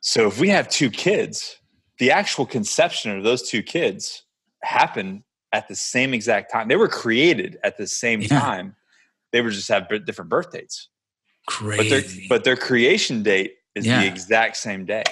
[0.00, 1.60] So if we have two kids,
[1.98, 4.22] the actual conception of those two kids
[4.62, 6.68] happened at the same exact time.
[6.68, 8.28] They were created at the same Yeah.
[8.40, 8.76] time.
[9.32, 10.88] They were just have different birth dates,
[11.46, 12.26] but their Crazy.
[12.28, 14.00] but their creation date is Yeah.
[14.00, 15.04] the exact same day.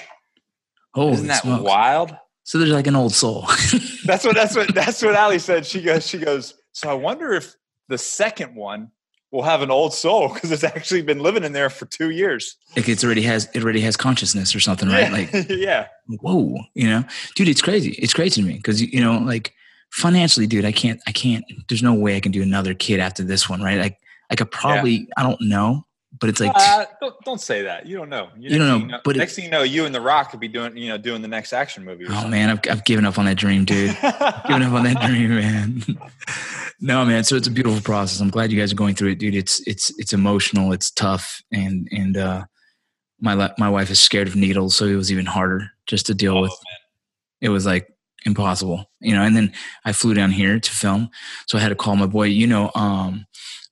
[0.93, 1.63] Holy Isn't that smokes.
[1.63, 2.17] wild?
[2.43, 3.41] So there's like an old soul.
[4.05, 5.65] That's what that's what that's what Ali said.
[5.65, 6.53] She goes she goes.
[6.73, 7.55] So I wonder if
[7.87, 8.91] the second one
[9.35, 12.55] will have an old soul because it's actually been living in there for two years.
[12.75, 15.11] like it's already has it already has consciousness or something, right?
[15.11, 15.11] Yeah.
[15.11, 15.87] Like yeah.
[16.21, 17.03] whoa, you know,
[17.35, 17.91] dude, it's crazy.
[17.99, 19.53] It's crazy to me because you know, like
[19.91, 21.43] financially, dude, I can't, I can't.
[21.67, 23.77] There's no way I can do another kid after this one, right?
[23.77, 25.84] Like I could probably, I don't know,
[26.19, 27.85] but it's like Uh, don't, don't say that.
[27.85, 28.29] You don't know.
[28.37, 30.31] You next don't thing know, but it- next thing you know, you and The Rock
[30.31, 32.05] could be doing, you know, doing the next action movie.
[32.07, 32.31] Oh something.
[32.31, 33.95] man, I've I've given up on that dream, dude.
[34.01, 35.83] giving up on that dream, man.
[36.79, 37.23] no, man.
[37.23, 38.19] So it's a beautiful process.
[38.21, 39.35] I'm glad you guys are going through it, dude.
[39.35, 40.71] It's it's it's emotional.
[40.71, 42.45] It's tough, and and uh,
[43.19, 46.37] my my wife is scared of needles, so it was even harder just to deal
[46.37, 46.53] Oh, with.
[47.41, 47.87] It was like
[48.25, 49.21] impossible, you know.
[49.23, 49.51] And then
[49.85, 51.09] I flew down here to film,
[51.47, 53.25] so I had to call my boy, you know, um,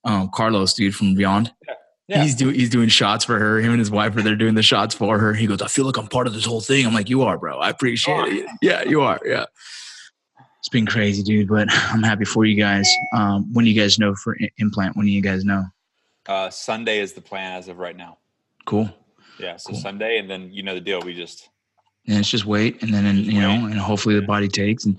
[0.03, 1.51] um, Carlos, dude from Beyond.
[1.67, 1.73] Yeah.
[2.07, 3.59] He's doing he's doing shots for her.
[3.59, 5.33] Him and his wife are there doing the shots for her.
[5.33, 6.85] He goes, I feel like I'm part of this whole thing.
[6.85, 7.57] I'm like, you are, bro.
[7.59, 8.45] I appreciate it.
[8.61, 9.19] Yeah, you are.
[9.25, 9.45] Yeah.
[10.59, 12.89] It's been crazy, dude, but I'm happy for you guys.
[13.15, 14.95] Um, when do you guys know for i- implant?
[14.95, 15.63] When do you guys know?
[16.25, 18.17] Uh, Sunday is the plan as of right now.
[18.65, 18.89] Cool.
[19.39, 19.57] Yeah.
[19.57, 19.79] So Cool.
[19.79, 21.01] Sunday, and then you know the deal.
[21.01, 21.49] We just
[22.07, 24.85] And it's just wait, and then and, you know, and hopefully the body takes.
[24.85, 24.97] And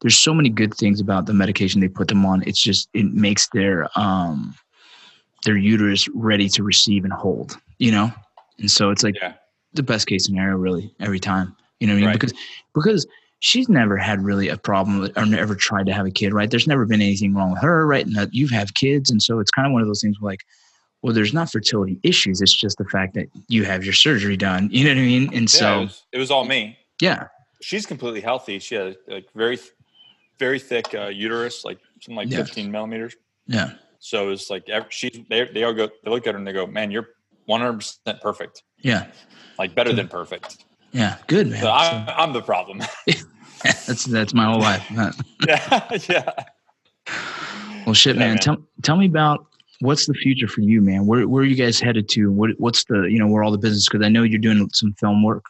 [0.00, 2.42] there's so many good things about the medication they put them on.
[2.46, 4.54] It's just it makes their um
[5.44, 7.56] their uterus ready to receive and hold.
[7.78, 8.12] You know,
[8.58, 9.34] and so it's like Yeah.
[9.72, 11.56] the best case scenario, really, every time.
[11.80, 12.06] You know what I mean?
[12.08, 12.12] Right.
[12.20, 12.32] Because
[12.74, 13.06] because
[13.40, 16.48] she's never had really a problem with- or never tried to have a kid, right?
[16.48, 18.06] There's never been anything wrong with her, right?
[18.06, 20.20] And that you have had kids, and so it's kind of one of those things
[20.20, 20.40] where like,
[21.02, 22.40] well, there's not fertility issues.
[22.40, 24.68] It's just the fact that you have your surgery done.
[24.70, 25.24] You know what I mean?
[25.34, 26.78] And Yeah, so it, was, it was all me.
[27.00, 27.26] yeah,
[27.60, 28.60] She's completely healthy.
[28.60, 29.58] She had like very,
[30.38, 32.38] very thick uh, uterus, like something like Yeah.
[32.44, 33.16] 15 millimeters.
[33.48, 33.72] yeah,
[34.04, 36.66] So it's like she, they, they all go, they look at her and they go,
[36.66, 37.10] "Man, you're
[37.46, 39.06] 100 percent perfect, yeah,
[39.60, 41.18] like better than perfect." yeah.
[41.28, 41.62] Good man.
[41.62, 42.82] So I'm, I'm the problem.
[43.62, 44.84] that's that's my whole life.
[45.46, 46.30] yeah, yeah.
[47.86, 48.28] Well, shit, Yeah, man.
[48.30, 48.38] man.
[48.38, 49.46] Tell tell me about
[49.80, 51.06] what's the future for you, man.
[51.06, 52.32] Where where are you guys headed to?
[52.32, 53.88] What what's the you know where all the business?
[53.88, 55.44] Because I know you're doing some film work,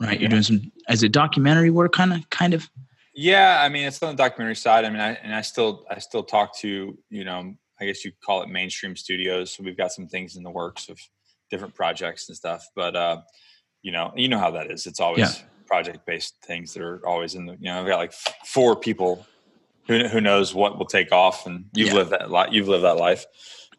[0.00, 0.14] right?
[0.18, 0.28] You're Yeah.
[0.28, 2.68] doing some as a documentary work, kind of, kind of.
[3.14, 4.84] Yeah, I mean, it's on the documentary side.
[4.86, 8.12] I mean, I, and I still, I still talk to, you know, I guess you
[8.24, 9.52] call it mainstream studios.
[9.52, 10.98] So we've got some things in the works of
[11.50, 12.66] different projects and stuff.
[12.74, 13.22] But uh,
[13.82, 14.86] you know, you know how that is.
[14.86, 15.48] It's always Yeah.
[15.66, 17.52] project based things that are always in the.
[17.52, 18.12] You know, I've got like
[18.44, 19.26] four people
[19.88, 21.94] who who knows what will take off, and you've Yeah.
[21.94, 22.50] lived that life.
[22.52, 23.26] You've lived that life.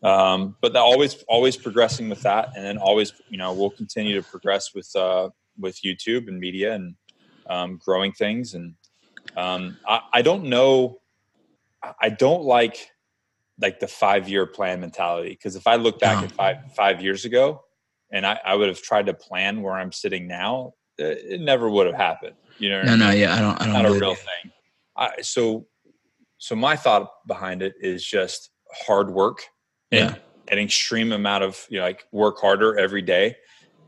[0.03, 4.15] Um, but that always, always progressing with that, and then always, you know, we'll continue
[4.15, 6.95] to progress with uh, with YouTube and media and
[7.49, 8.75] um, growing things and
[9.35, 10.99] um, I, I don't know.
[12.01, 12.89] I don't like
[13.61, 16.23] like the five year plan mentality because if I look back No.
[16.25, 17.61] at five five years ago,
[18.11, 21.69] and I, I would have tried to plan where I'm sitting now, it, it never
[21.69, 22.35] would have happened.
[22.57, 23.73] You know, No, no, yeah, I don't, I don't.
[23.73, 24.51] not a real thing.
[24.95, 25.65] I, so,
[26.37, 28.51] so my thought behind it is just
[28.85, 29.43] hard work
[29.91, 30.15] Yeah,
[30.49, 33.35] an extreme amount of you know, like work harder every day,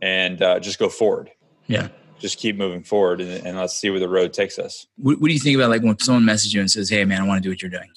[0.01, 1.31] and uh, just go forward.
[1.67, 1.89] yeah.
[2.17, 4.87] Just keep moving forward, and, and let's see where the road takes us.
[4.95, 7.21] What, what do you think about like when someone messages you and says, "Hey, man,
[7.21, 7.89] I want to do what you're doing"?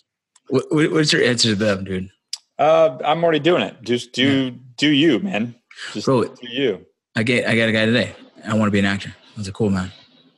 [0.48, 2.10] What, what, what's your answer to them, dude?
[2.58, 3.76] Uh, I'm already doing it.
[3.82, 5.54] Just do do you, man.
[5.92, 6.86] Just Bro, do you.
[7.16, 8.14] I get, I got a guy today.
[8.46, 9.14] I want to be an actor.
[9.16, 9.92] I was like, cool, man.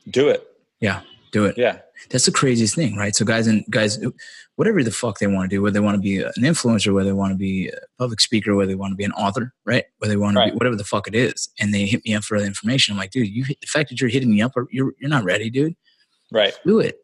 [0.09, 0.47] Do it.
[0.81, 1.03] Yeah,
[1.33, 1.57] do it.
[1.57, 1.79] Yeah.
[2.11, 3.15] That's the craziest thing, right?
[3.15, 3.99] So guys and guys,
[4.57, 7.11] whatever the fuck they want to do, whether they want to be an influencer, whether
[7.11, 9.85] they want to be a public speaker, whether they want to be an author, right?
[9.99, 12.25] Whether they want to be whatever the fuck it is, and they hit me up
[12.25, 12.93] for the information.
[12.93, 15.25] I'm like, dude, you hit, the fact that you're hitting me up, you're you're not
[15.25, 15.77] ready, dude.
[16.33, 16.59] Right.
[16.65, 17.01] Do it.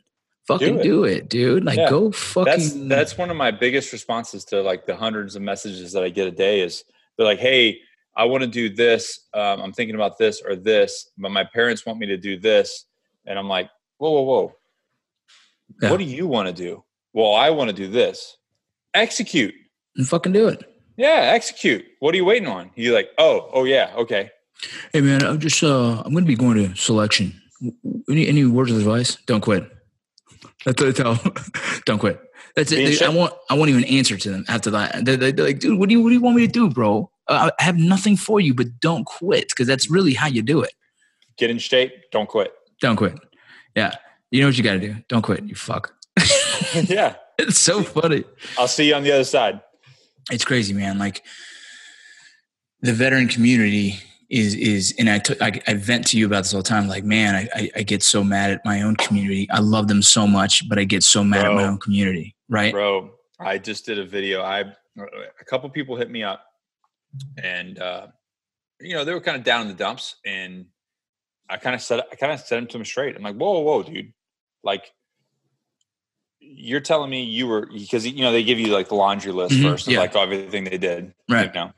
[0.46, 0.82] Fucking it.
[0.82, 1.64] do it, dude.
[1.64, 1.90] Like Yeah.
[1.90, 2.44] go fucking.
[2.52, 6.08] That's that's one of my biggest responses to like the hundreds of messages that I
[6.08, 6.84] get a day is
[7.16, 7.80] they're like, "Hey,
[8.16, 9.20] I want to do this.
[9.34, 12.84] Um, I'm thinking about this or this, but my parents want me to do this,"
[13.26, 13.68] and I'm like,
[13.98, 14.56] "Whoa, whoa, whoa!
[15.82, 15.90] Yeah.
[15.90, 18.36] What do you want to do?" Well, I want to do this.
[18.94, 19.54] Execute.
[19.96, 20.62] and fucking do it.
[20.98, 21.84] Yeah, execute.
[22.00, 22.70] What are you waiting on?
[22.76, 24.30] You're like, "Oh, oh yeah, okay."
[24.92, 27.40] Hey man, I'm just uh I'm gonna be going to selection.
[28.08, 29.16] Any any words of advice?
[29.26, 29.70] Don't quit.
[30.66, 31.14] That's what I tell.
[31.14, 31.32] them.
[31.86, 32.20] Don't quit.
[32.54, 32.98] That's it.
[32.98, 33.32] They- I won't.
[33.48, 35.04] I won't even answer to them after that.
[35.04, 37.10] They're, they're like, dude, what do you what do you want me to do, bro?
[37.28, 40.60] Uh, I have nothing for you, but don't quit because that's really how you do
[40.60, 40.72] it.
[41.38, 41.92] Get in shape.
[42.12, 42.52] Don't quit.
[42.80, 43.18] Don't quit.
[43.74, 43.92] Yeah,
[44.30, 44.96] you know what you got to do.
[45.08, 45.44] Don't quit.
[45.44, 45.94] You fuck.
[46.74, 47.16] yeah.
[47.38, 48.24] It's so funny.
[48.58, 49.60] I'll see you on the other side.
[50.30, 50.98] it's crazy, man.
[50.98, 51.22] Like
[52.80, 56.54] the veteran community is is, and I took- I, I vent to you about this
[56.54, 56.88] all the time.
[56.88, 59.48] Like, man, I, I I get so mad at my own community.
[59.50, 62.34] I love them so much, but I get so mad at my own community.
[62.48, 62.72] Right?
[62.72, 64.42] Bro, I just did a video.
[64.42, 64.60] I
[64.98, 66.42] a couple people hit me up,
[67.42, 68.06] and uh,
[68.80, 70.66] you know they were kind of down in the dumps, and
[71.48, 73.14] I kind of said I kind of said them to them straight.
[73.16, 74.12] I'm like, whoa, whoa, dude,
[74.64, 74.90] like
[76.40, 79.54] you're telling me you were because you know they give you like the laundry list
[79.54, 80.00] Mhm, first of yeah.
[80.00, 81.12] like everything they did.
[81.28, 81.46] Right.
[81.54, 81.72] You know,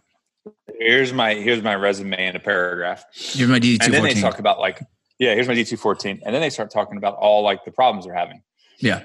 [0.78, 4.08] here's my here's my resume in a paragraph, You're my D two and then they
[4.10, 4.22] fourteen.
[4.22, 4.80] talk about like
[5.18, 7.72] yeah, here's my D two fourteen, and then they start talking about all like the
[7.72, 8.42] problems they're having
[8.78, 9.02] Yeah.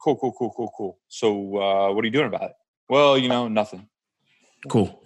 [0.00, 0.98] cool, cool, cool, cool, cool.
[1.08, 2.52] So, uh, what are you doing about it?
[2.88, 3.88] Well, you know, nothing.
[4.68, 5.02] Cool.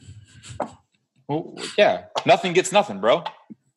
[1.28, 3.24] Well, yeah, nothing gets nothing, bro.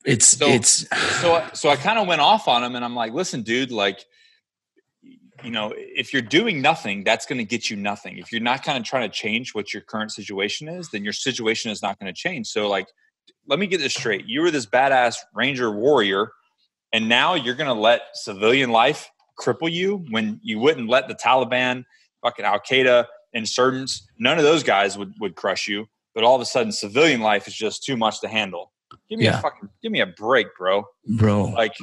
[0.06, 0.86] It's So- it's
[1.22, 3.72] So, I- so I kind of went off on him, and I'm like, listen, dude,
[3.72, 4.06] like,
[5.44, 8.18] you know, if you're doing nothing, that's going to get you nothing.
[8.18, 11.14] If you're not kind of trying to change what your current situation is, then your
[11.14, 12.48] situation is not going to change.
[12.48, 12.88] So, like,
[13.48, 16.32] let me get this straight: you were this badass ranger warrior,
[16.94, 19.10] and now you're going to let civilian life
[19.40, 21.84] cripple you when you wouldn't let the Taliban,
[22.22, 25.88] fucking Al Qaeda, insurgents, none of those guys would would crush you.
[26.16, 28.74] But all of a sudden, civilian life is just too much to handle.
[29.10, 29.38] Give me Yeah.
[29.38, 30.84] a fucking, give me a break, bro.
[31.08, 31.44] bro.
[31.46, 31.76] Like,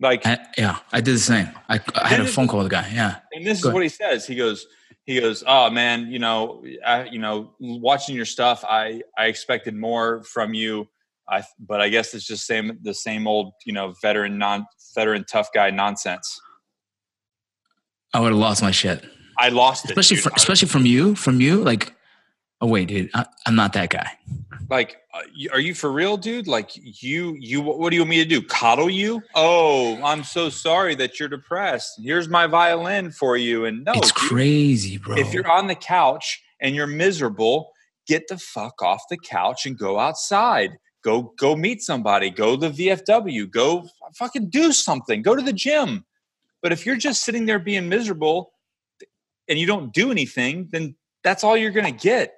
[0.00, 1.48] like, I, yeah, I did the same.
[1.68, 2.90] I, I had a phone call with a guy.
[2.92, 3.16] Yeah.
[3.32, 4.26] and this Go is what he says.
[4.26, 4.66] He goes,
[5.04, 9.74] he goes, oh man, you know, I, you know, watching your stuff, I, I expected
[9.74, 10.88] more from you.
[11.28, 15.24] I, but I guess it's just same, the same old, you know, veteran, non veteran,
[15.24, 16.40] tough guy nonsense.
[18.12, 19.04] I would have lost my shit.
[19.38, 21.94] I lost it, Especially from, especially from you, from you, like
[22.60, 24.10] Oh wait, dude, I, I'm not that guy.
[24.68, 25.20] Like, Uh,
[25.52, 26.46] are you for real, dude?
[26.46, 26.70] Like,
[27.02, 28.40] you, you, what do you want me to do?
[28.40, 29.20] Coddle you?
[29.34, 32.00] Oh, I'm so sorry that you're depressed.
[32.02, 33.64] Here's my violin for you.
[33.64, 35.16] And no, it's dude, crazy, bro.
[35.16, 37.72] if you're on the couch and you're miserable,
[38.06, 40.70] get the fuck off the couch and go outside.
[41.02, 42.30] Go, go meet somebody.
[42.30, 43.50] Go to the VFW.
[43.50, 45.22] Go fucking do something.
[45.22, 46.04] Go to the gym.
[46.62, 48.52] But if you're just sitting there being miserable
[49.48, 50.94] and you don't do anything, then
[51.24, 52.34] that's all you're gonna get.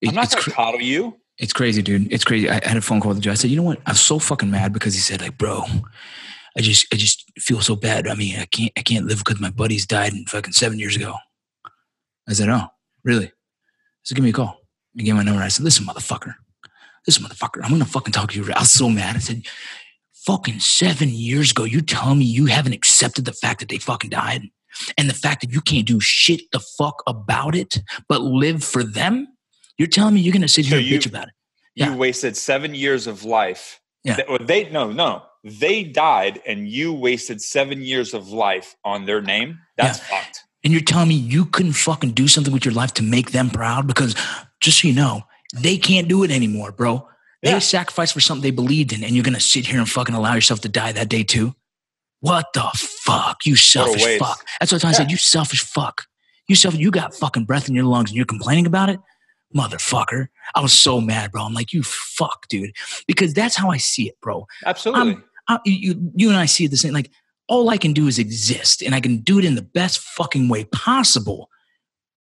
[0.00, 1.16] It- I'm not gonna cra- coddle you.
[1.42, 2.10] It's crazy, dude.
[2.12, 2.48] It's crazy.
[2.48, 3.32] I I had a phone call with Joe.
[3.32, 3.80] I said, you know what?
[3.84, 5.64] I'm so fucking mad because he said, like, bro,
[6.56, 8.06] I just I just feel so bad.
[8.06, 10.94] I mean, I can't I can't live because my buddies died in fucking seven years
[10.94, 11.16] ago.
[12.28, 12.68] I said, oh,
[13.02, 13.32] really?
[14.04, 14.56] So give me a call.
[14.96, 15.42] He gave my number.
[15.42, 16.36] I said, listen, motherfucker.
[17.08, 17.64] Listen, motherfucker.
[17.64, 18.52] I'm gonna fucking talk to you.
[18.52, 19.16] I was so mad.
[19.16, 19.42] I said,
[20.12, 24.10] fucking seven years ago, you tell me you haven't accepted the fact that they fucking
[24.10, 24.42] died
[24.96, 28.84] and the fact that you can't do shit the fuck about it, but live for
[28.84, 29.26] them.
[29.78, 31.34] You're telling me you're gonna sit So here and you- bitch about it.
[31.74, 31.90] Yeah.
[31.90, 33.80] You wasted seven years of life.
[34.04, 34.16] Yeah.
[34.16, 39.06] They, or they no no they died and you wasted seven years of life on
[39.06, 39.58] their name.
[39.76, 40.40] That's fucked.
[40.62, 43.50] and you're telling me you couldn't fucking do something with your life to make them
[43.50, 44.14] proud because
[44.60, 45.22] just so you know
[45.54, 47.08] they can't do it anymore bro
[47.42, 47.58] they Yeah.
[47.58, 50.60] sacrificed for something they believed in and you're gonna sit here and fucking allow yourself
[50.60, 51.54] to die that day too
[52.20, 54.92] what the fuck you selfish fuck that's what i Yeah.
[54.94, 56.06] said you selfish fuck
[56.48, 59.00] you selfish you got fucking breath in your lungs and you're complaining about it
[59.54, 62.74] motherfucker i was so mad bro i'm like you fuck dude
[63.06, 65.18] because that's how i see it bro Absolutely.
[65.48, 66.92] I, you, you and I see it the same.
[66.92, 67.10] Like
[67.48, 70.48] all I can do is exist, and I can do it in the best fucking
[70.48, 71.50] way possible.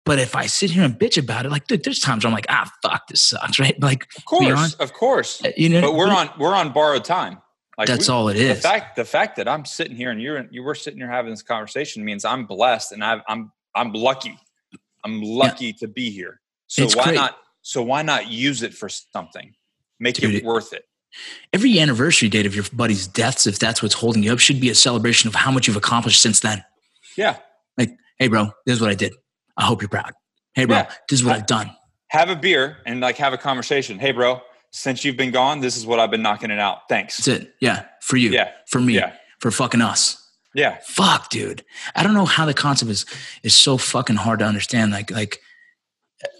[0.06, 2.34] But if I sit here and bitch about it, like dude, there's times where I'm
[2.34, 3.78] like, ah, fuck, this sucks, right?
[3.80, 5.42] Like, of course, beyond- of course.
[5.56, 7.42] you know, But we're on we're on borrowed time.
[7.76, 8.56] Like That's we- all it is.
[8.56, 11.30] The fact the fact that I'm sitting here and you're you were sitting here having
[11.30, 14.38] this conversation means I'm blessed and I've, I'm I'm lucky.
[15.04, 16.40] I'm lucky to be here.
[16.70, 17.14] So It's why great.
[17.16, 17.36] not?
[17.62, 19.54] So why not use it for something?
[19.98, 20.84] Make Dude, it worth it.
[21.52, 24.70] Every anniversary date of your buddy's deaths, if that's what's holding you up, should be
[24.70, 26.64] a celebration of how much you've accomplished since then.
[27.16, 27.38] Yeah.
[27.76, 27.90] Like,
[28.20, 29.12] hey, bro, this is what I did.
[29.56, 30.12] I hope you're proud.
[30.54, 30.90] Hey, bro, Yeah.
[31.08, 31.76] this is what I- I've done.
[32.08, 33.98] have a beer and like have a conversation.
[33.98, 34.40] Hey, bro,
[34.70, 36.88] since you've been gone, this is what I've been knocking it out.
[36.88, 37.16] Thanks.
[37.16, 37.54] That's it.
[37.60, 38.52] Yeah, for you, Yeah.
[38.68, 39.12] for me, Yeah.
[39.40, 40.16] for fucking us.
[40.52, 40.78] Yeah.
[40.84, 41.64] fuck dude
[41.94, 43.06] i don't know how the concept is
[43.44, 45.38] is so fucking hard to understand like like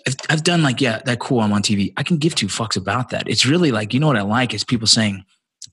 [0.06, 2.76] I've, I've done like yeah that cool i'm on tv i can give two fucks
[2.76, 5.24] about that it's really like you know what i like is people saying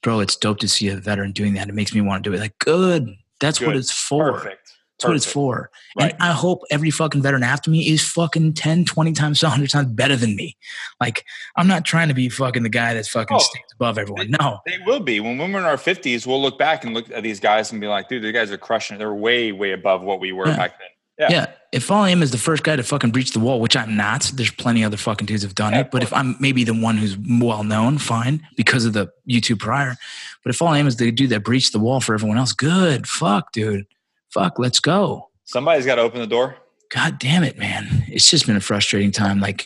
[0.01, 2.35] bro it's dope to see a veteran doing that it makes me want to do
[2.35, 4.71] it like good that's what it's for Perfect.
[4.99, 6.11] that's what it's for Right.
[6.13, 9.87] and i hope every fucking veteran after me is fucking 10 20 times 100 times
[9.89, 10.55] better than me
[11.01, 11.23] like
[11.55, 13.39] i'm not trying to be fucking the guy that's fucking Oh.
[13.39, 15.19] stands above everyone no They will be.
[15.19, 17.87] When we're in our 50s, we'll look back and look at these guys and be
[17.87, 18.97] like, dude, these guys are crushing it.
[18.99, 20.57] They're way, way above what we were Yeah.
[20.57, 20.87] back then.
[21.19, 21.27] Yeah.
[21.29, 21.45] Yeah.
[21.71, 23.97] If all I am is the first guy to fucking breach the wall, which I'm
[23.97, 25.91] not, there's plenty other fucking dudes have done Yeah, it.
[25.91, 29.97] But if I'm maybe the one who's well known, fine, because of the YouTube prior.
[30.43, 32.53] But if all I am is the dude that breached the wall for everyone else,
[32.53, 33.07] good.
[33.07, 33.85] Fuck, dude.
[34.29, 35.29] Fuck, let's go.
[35.45, 36.57] Somebody's got to open the door.
[36.89, 38.05] God damn it, man.
[38.07, 39.39] It's just been a frustrating time.
[39.39, 39.65] Like,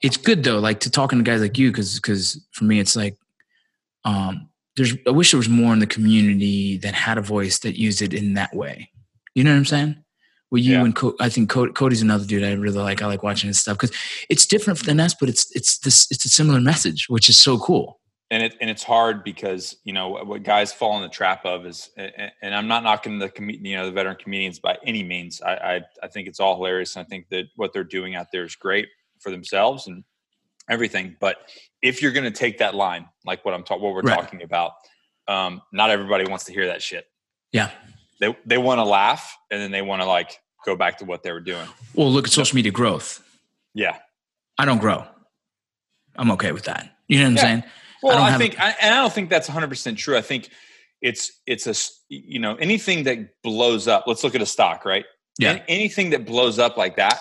[0.00, 2.96] it's good though, like to talking to guys like you, because because for me, it's
[2.96, 3.16] like,
[4.04, 4.94] um, there's.
[5.06, 8.12] I wish there was more in the community that had a voice that used it
[8.12, 8.90] in that way.
[9.34, 10.03] You know what I'm saying?
[10.54, 10.84] Well, you Yeah.
[10.84, 13.02] and Co- I think Co- Cody's another dude I really like.
[13.02, 13.90] I like watching his stuff because
[14.30, 17.58] it's different than us, but it's it's this it's a similar message, which is so
[17.58, 18.00] cool.
[18.30, 21.66] And it and it's hard because you know what- guys fall in the trap of
[21.66, 25.42] is, and and I'm not knocking the you know the veteran comedians by any means.
[25.42, 28.28] I, I I think it's all hilarious, and I think that what they're doing out
[28.30, 28.86] there is great
[29.18, 30.04] for themselves and
[30.70, 31.16] everything.
[31.18, 31.50] But
[31.82, 34.20] if you're going to take that line, like what I'm talking, what we're Right.
[34.20, 34.74] talking about,
[35.26, 37.06] um, not everybody wants to hear that shit.
[37.50, 37.72] Yeah.
[38.20, 41.22] They they want to laugh and then they want to like go back to what
[41.22, 41.66] they were doing.
[41.94, 43.22] Well, look at social media growth.
[43.74, 43.96] Yeah.
[44.58, 45.04] I don't grow.
[46.16, 46.90] I'm okay with that.
[47.08, 47.42] You know what I'm Yeah.
[47.42, 47.64] saying?
[48.02, 50.16] Well, don't I, have a- think, I, and I don't think that's 100 percent true.
[50.16, 50.50] I think
[51.00, 51.74] it's it's a,
[52.08, 54.04] you know anything that blows up.
[54.06, 55.04] Let's look at a stock, right?
[55.38, 55.52] Yeah.
[55.52, 57.18] An- anything that blows up like that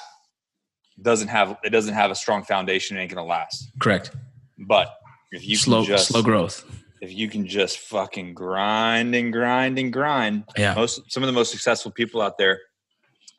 [1.01, 2.97] doesn't have it doesn't have a strong foundation.
[2.97, 3.69] It ain't gonna last.
[3.79, 4.11] Correct.
[4.59, 4.93] But
[5.31, 6.63] if you slow just slow growth.
[7.01, 10.75] if you can just fucking grind and grind and grind, Yeah.
[10.75, 12.59] most some of the most successful people out there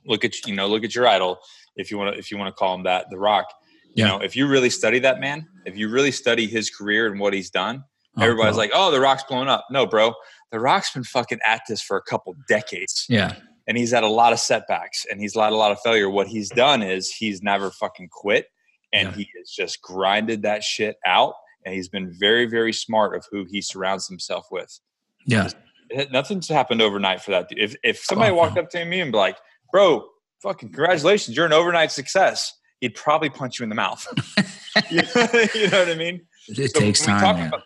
[0.06, 1.38] look at you know look at your idol
[1.76, 3.46] if you want to if you want to call him that the rock
[3.94, 4.08] you Yeah.
[4.08, 7.32] know if you really study that man if you really study his career and what
[7.32, 7.84] he's done
[8.16, 8.58] Oh, everybody's bro.
[8.64, 10.14] like oh the rock's blowing up no bro
[10.52, 13.34] the rock's been fucking at this for a couple decades yeah.
[13.66, 16.28] and he's had a lot of setbacks and he's had a lot of failure what
[16.28, 18.46] he's done is he's never fucking quit
[18.92, 19.14] and Yeah.
[19.16, 21.34] he has just grinded that shit out
[21.64, 24.78] and he's been very very smart of who he surrounds himself with
[25.26, 25.46] Yeah.
[25.46, 25.54] it-
[25.90, 27.48] eh, nothing's happened overnight for that.
[27.50, 28.62] If if somebody Oh, walked no.
[28.62, 29.36] up to me and be like,
[29.72, 30.06] "Bro,
[30.42, 34.06] fucking congratulations, you're an overnight success," he'd probably punch you in the mouth.
[34.90, 36.26] you know what I mean?
[36.48, 37.48] It So takes time.
[37.48, 37.62] about-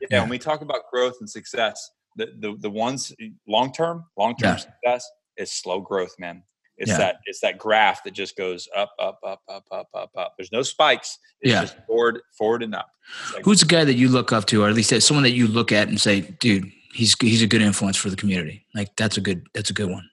[0.00, 0.20] yeah, Yeah.
[0.20, 3.12] when we talk about growth and success, the the, the ones
[3.46, 4.56] long term, long term Yeah.
[4.56, 6.42] success is slow growth, man.
[6.78, 6.98] It's Yeah.
[6.98, 10.34] that it's that graph that just goes up, up, up, up, up, up, up.
[10.36, 11.18] There's no spikes.
[11.40, 11.60] It's Yeah.
[11.62, 12.88] just forward, forward and up.
[13.34, 15.46] Like- Who's the guy that you look up to, or at least someone that you
[15.46, 19.16] look at and say, "Dude, he's he's a good influence for the community." Like that's
[19.16, 20.08] a good that's a good one.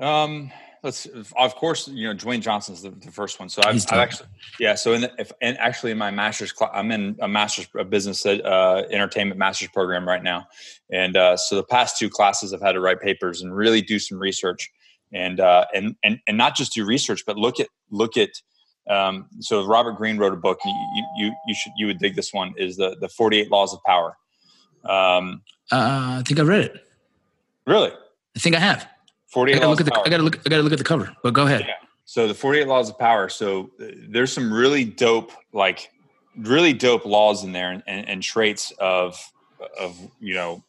[0.00, 0.50] Um,
[0.82, 3.48] let's of course you know Dwayne Johnson's the, the first one.
[3.48, 4.28] So I've, I've actually
[4.60, 4.74] yeah.
[4.74, 7.90] So in the, if and actually in my master's class, I'm in a master's of
[7.90, 10.46] business uh, entertainment master's program right now,
[10.90, 13.98] and uh, so the past two classes I've had to write papers and really do
[13.98, 14.70] some research,
[15.12, 18.30] and uh, and and and not just do research, but look at look at.
[18.88, 20.60] Um, so Robert Greene wrote a book.
[20.64, 22.54] You, you you you should you would dig this one.
[22.56, 24.16] Is the the 48 Laws of Power.
[24.84, 26.86] Um, Uh, I think I read it.
[27.66, 27.90] really,
[28.34, 28.88] I think I have.
[29.28, 30.06] I 48 gotta Laws look at the Power.
[30.06, 31.14] I gotta look I gotta look at the cover.
[31.22, 31.64] But go ahead.
[31.66, 31.74] Yeah.
[32.04, 33.28] So the 48 laws of power.
[33.28, 35.90] So there's some really dope, like
[36.38, 39.20] really dope laws in there and, and, and traits of,
[39.78, 40.64] of, you know,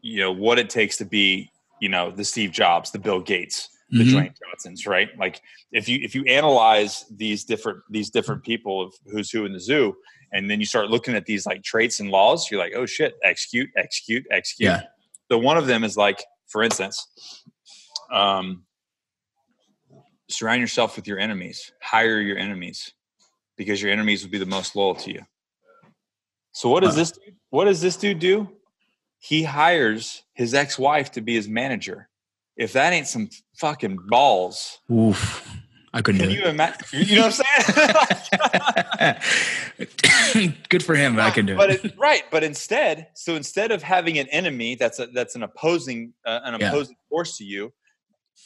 [0.00, 1.50] you know, what it takes to be,
[1.82, 4.12] you know, the Steve Jobs, the Bill Gates, the Mhm.
[4.12, 5.10] Dwayne Johnsons, right?
[5.18, 9.52] Like if you, if you analyze these different, these different people of who's who in
[9.52, 9.94] the zoo,
[10.32, 13.16] and then you start looking at these like traits and laws, you're like, oh shit,
[13.22, 14.70] execute, execute, execute.
[14.70, 14.82] Yeah.
[15.30, 17.06] So one of them is like, for instance,
[18.10, 18.64] um,
[20.28, 21.72] surround yourself with your enemies.
[21.82, 22.92] Hire your enemies
[23.56, 25.22] because your enemies will be the most loyal to you.
[26.52, 28.48] So what does this dude, what does this dude do?
[29.18, 32.08] He hires his ex-wife to be his manager.
[32.56, 35.46] If that ain't some fucking balls Oof.
[35.92, 39.16] I couldn't can do you imagine you know what i'm
[39.78, 40.52] saying?
[40.68, 41.84] Good for him, but I can do but it.
[41.84, 46.12] it, right but instead so instead of having an enemy that's a, that's an opposing
[46.24, 46.68] uh, an Yeah.
[46.68, 47.72] opposing force to you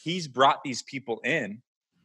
[0.02, 1.60] he's brought these people in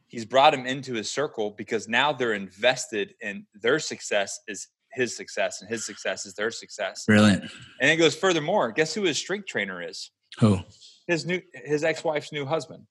[0.06, 5.16] he's brought them into his circle because now they're invested in their success is his
[5.16, 7.44] success and his success is their success Brilliant.
[7.80, 10.10] and it goes furthermore guess who his strength trainer is
[10.40, 10.58] Who?
[11.06, 12.86] his new his ex-wife's new husband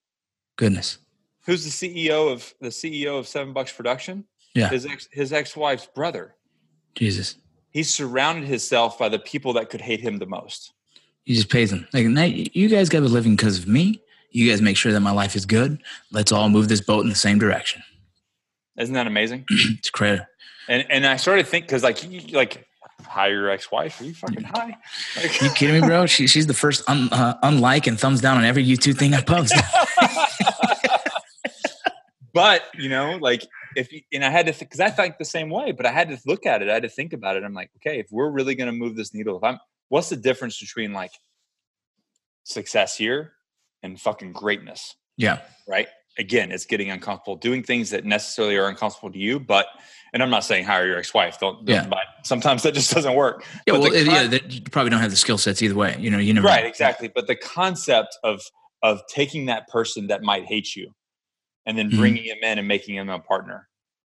[0.56, 0.97] Goodness.
[1.45, 4.26] who's the ceo of the ceo of seven bucks production
[4.56, 4.70] Yeah.
[4.70, 6.36] his ex his ex-wife's brother
[6.95, 7.36] Jesus.
[7.72, 10.74] he's surrounded himself by the people that could hate him the most
[11.26, 11.88] He just pays them.
[11.93, 14.02] Like, now you guys got a living because of me.
[14.32, 15.82] You guys make sure that my life is good.
[16.11, 17.82] Let's all move this boat in the same direction.
[18.77, 20.25] isn't that amazing It's credit.
[20.67, 22.65] and and i started think because like you, like
[23.07, 24.77] hire your ex-wife are you fucking high
[25.17, 26.05] like, You kidding me, bro?
[26.05, 29.21] She, she's the first un, uh, unlike and thumbs down on every YouTube thing I
[29.21, 29.53] post.
[32.34, 35.49] but you know like if you, and i had to because i think the same
[35.49, 37.53] way but i had to look at it i had to think about it i'm
[37.53, 39.57] like okay if we're really going to move this needle if i'm
[39.89, 41.11] what's the difference between like
[42.43, 43.34] success here
[43.84, 45.39] and fucking greatness yeah.
[45.67, 49.67] right again it's getting uncomfortable doing things that necessarily are uncomfortable to you but
[50.13, 51.88] and i'm not saying hire your ex-wife don't, don't Yeah.
[51.88, 54.99] but sometimes that just doesn't work Yeah, But well, con- yeah, that, you probably don't
[55.01, 55.95] have the skill sets either way.
[55.99, 56.69] You know, you never right know.
[56.69, 58.41] exactly but the concept of
[58.82, 60.91] of taking that person that might hate you
[61.65, 61.97] and then Mhm.
[61.99, 63.67] bringing him in and making him a partner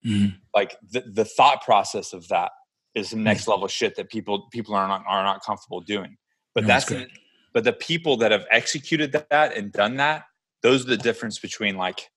[0.05, 0.37] Mhm.
[0.53, 2.51] like the, the thought process of that
[2.95, 6.15] is some next level shit that people people are not are not comfortable doing
[6.53, 7.11] but No, that's that's.
[7.57, 10.25] But the people that have executed that and done that
[10.61, 12.11] those are the difference between like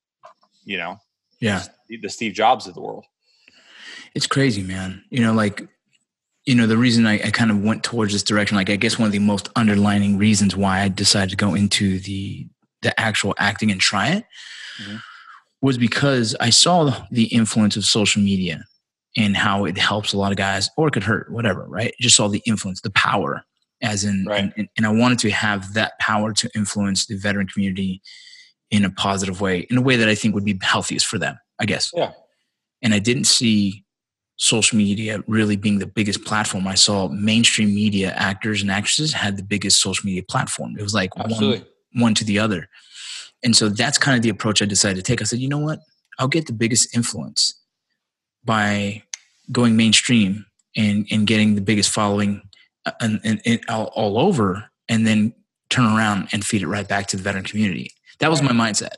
[0.66, 0.99] you know
[1.41, 1.62] Yeah.
[1.88, 3.07] the steve jobs of the world
[4.14, 5.03] It's crazy, man.
[5.11, 5.57] You know, like,
[6.45, 8.99] you know, the reason I, I kind of went towards this direction, like, I guess
[8.99, 12.47] one of the most underlining reasons why I decided to go into the
[12.82, 14.24] the actual acting and try it
[14.82, 15.01] Mhm.
[15.62, 16.76] was because I saw
[17.11, 18.64] the influence of social media
[19.16, 21.93] and how it helps a lot of guys, or it could hurt, whatever, right?
[22.01, 23.45] Just saw the influence, the power,
[23.83, 24.53] as in, Right.
[24.57, 28.03] and, and, I wanted to have that power to influence the veteran community
[28.70, 31.39] in a positive way, in a way that I think would be healthiest for them,
[31.59, 31.91] I guess.
[31.95, 32.12] Yeah.
[32.83, 33.85] And I didn't see
[34.37, 36.66] social media really being the biggest platform.
[36.66, 40.76] I saw mainstream media actors and actresses had the biggest social media platform.
[40.78, 41.64] It was like one,
[41.95, 42.68] one to the other.
[43.43, 45.20] And so that's kind of the approach I decided to take.
[45.20, 45.81] I said, you know what?
[46.18, 47.55] I'll get the biggest influence
[48.45, 49.03] by
[49.53, 52.43] going mainstream and, and getting the biggest following
[53.01, 55.35] and, and, and all, all over and then
[55.68, 57.93] turn around and feed it right back to the veteran community.
[58.18, 58.95] That was my mindset.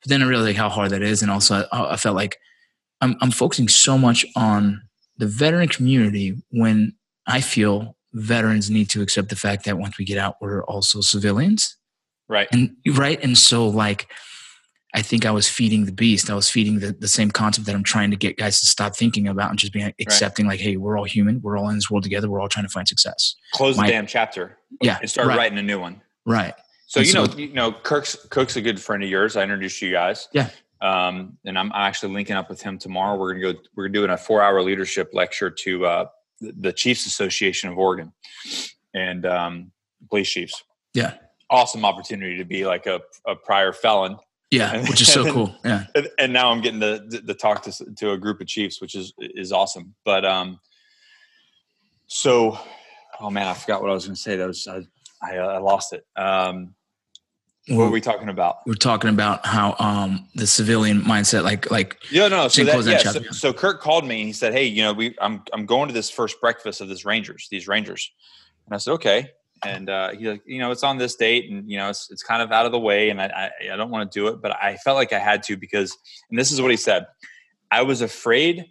[0.00, 1.22] But then I realized like how hard that is.
[1.22, 2.38] And also I, I felt like
[3.00, 4.82] I'm, I'm focusing so much on
[5.18, 6.94] the veteran community when
[7.26, 11.00] I feel veterans need to accept the fact that once we get out, we're also
[11.00, 11.76] civilians
[12.28, 14.10] right and right and so like
[14.94, 16.30] i think i was feeding the beast.
[16.30, 18.96] I was feeding the, the same concept that i'm trying to get guys to stop
[18.96, 21.40] thinking about and just being accepting like hey we're all human.
[21.42, 22.30] We're all in this world together.
[22.30, 23.34] We're all trying to find success.
[23.52, 24.58] Close My- the damn chapter.
[24.80, 26.00] Yeah and start right, writing a new one.
[26.24, 26.54] Right.
[26.86, 29.36] So And you know so- you know kirk's cook's a good friend of yours.
[29.36, 30.28] I introduced you guys.
[30.32, 30.50] Yeah.
[30.80, 33.16] Um, and I'm actually linking up with him tomorrow.
[33.18, 33.58] We're gonna go.
[33.76, 36.04] We're doing a four-hour leadership lecture to uh,
[36.40, 38.12] the the Chiefs Association of Oregon
[38.94, 39.72] and um,
[40.10, 40.62] police chiefs.
[40.94, 41.14] Yeah.
[41.48, 44.18] Awesome opportunity to be like a, a prior felon
[44.50, 45.54] Yeah, which is so cool.
[45.64, 45.84] Yeah.
[45.94, 48.80] and, and now I'm getting to, to, to talk to, to a group of chiefs,
[48.80, 49.94] which is is awesome.
[50.04, 50.60] But um,
[52.06, 52.58] so,
[53.20, 54.36] oh man, I forgot what I was going to say.
[54.36, 54.82] That was I,
[55.22, 56.06] I, uh, I lost it.
[56.16, 56.74] Um,
[57.68, 58.58] what were we talking about?
[58.64, 62.46] We're talking about how um the civilian mindset, like like Yeah, no.
[62.46, 65.16] So that, yeah, so, so Kirk called me and he said, "Hey, you know, we
[65.20, 68.12] I'm I'm going to this first breakfast of this Rangers, these Rangers,"
[68.66, 69.32] and I said, "Okay."
[69.64, 72.22] And uh, he like, you know, it's on this date, and you know, it's it's
[72.22, 74.42] kind of out of the way, and I I, I don't want to do it,
[74.42, 75.96] but I felt like I had to because,
[76.30, 77.06] and this is what he said,
[77.70, 78.66] I was afraid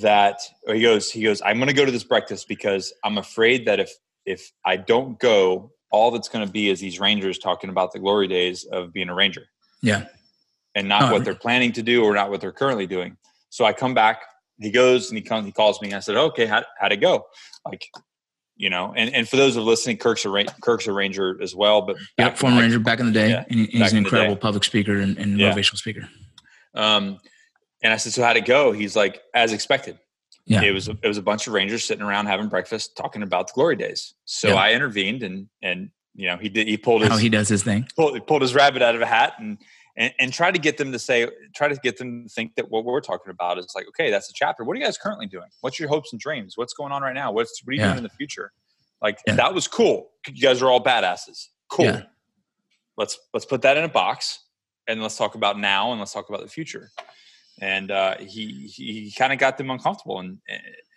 [0.00, 3.18] that, or he goes, he goes, I'm going to go to this breakfast because I'm
[3.18, 3.92] afraid that if
[4.26, 7.98] if I don't go, all that's going to be is these Rangers talking about the
[7.98, 9.46] glory days of being a Ranger
[9.82, 10.06] yeah,
[10.74, 13.16] and not Oh, what they're planning to do or not what they're currently doing.
[13.48, 14.22] So I come back,
[14.60, 17.00] he goes and he comes, he calls me and I said, okay, how, how'd it
[17.00, 17.26] go?
[17.64, 17.88] Like,
[18.60, 21.80] you know, and, and for those of listening, Kirk's a, Kirk's a Ranger as well,
[21.80, 22.28] but yeah.
[22.28, 25.00] back Former Ranger back in the day, Yeah, and he- he's an incredible public speaker
[25.00, 25.52] and, and Yeah.
[25.54, 26.06] motivational speaker.
[26.74, 27.18] Um,
[27.82, 28.72] and I said, so how'd it go?
[28.72, 29.98] He's like, as expected.
[30.44, 30.62] Yeah.
[30.62, 33.52] It was it was a bunch of Rangers sitting around having breakfast, talking about the
[33.54, 34.14] glory days.
[34.24, 34.54] So Yeah.
[34.56, 37.62] I intervened, and and you know he did he pulled his How he does his
[37.62, 37.86] thing.
[37.96, 39.58] pulled, he pulled his rabbit out of a hat and,
[40.00, 42.68] and and try to get them to say try to get them to think that
[42.70, 44.64] what we're talking about is like okay that's a chapter.
[44.64, 45.46] What are you guys currently doing?
[45.60, 46.56] What's your hopes and dreams?
[46.56, 47.30] What's going on right now?
[47.30, 47.86] What's what are you Yeah.
[47.88, 48.50] doing in the future?
[49.00, 49.34] Like Yeah.
[49.36, 50.10] that was cool.
[50.26, 51.46] You guys are all badasses.
[51.68, 51.84] Cool.
[51.86, 52.02] Yeah.
[52.96, 54.40] let's let's put that in a box
[54.88, 56.90] and let's talk about now and let's talk about the future.
[57.60, 60.38] And uh, he he kind of got them uncomfortable and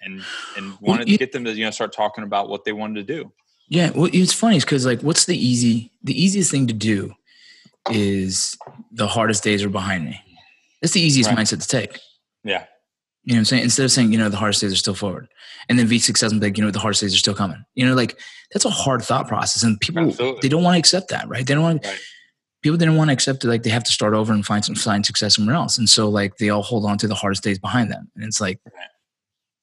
[0.02, 0.24] and
[0.58, 3.14] and wanted to get them to you know start talking about what they wanted to
[3.14, 3.32] do.
[3.70, 7.14] Yeah, well, it's funny because like, what's the easy, the easiest thing to do
[7.92, 8.58] is
[8.92, 10.20] the hardest days are behind me.
[10.82, 11.40] That's the easiest Right.
[11.40, 12.00] mindset to take.
[12.44, 12.66] yeah
[13.26, 13.64] You know what I'm saying?
[13.64, 15.28] Instead of saying, you know, the hardest days are still forward,
[15.70, 17.64] and then be successful, like, you know, the hardest days are still coming.
[17.74, 18.20] You know, like
[18.52, 20.40] that's a hard thought process, and people Absolutely.
[20.42, 21.46] they don't want to accept that, right?
[21.48, 22.00] They don't want Right.
[22.62, 23.48] people didn't want to accept it.
[23.48, 26.10] Like they have to start over and find some find success somewhere else, and so
[26.10, 28.88] like they all hold on to the hardest days behind them, and it's like Right.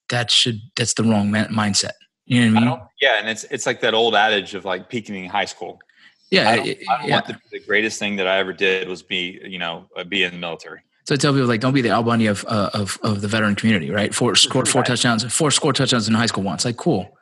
[0.08, 1.92] that should that's the wrong man- mindset.
[2.24, 2.78] You know what I I mean?
[2.78, 5.80] don't, yeah, and it's it's like that old adage of like peaking in high school.
[6.30, 7.20] Yeah, I don't, I don't yeah.
[7.22, 10.32] the, the greatest thing that I ever did was be you know uh, be in
[10.32, 10.80] the military.
[11.06, 13.26] So I tell people like, don't be the Al Bundy of uh, of of the
[13.28, 14.14] veteran community, right?
[14.14, 14.86] Four scored four Right.
[14.88, 16.64] touchdowns, four scored touchdowns in high school once.
[16.64, 17.16] Like, cool.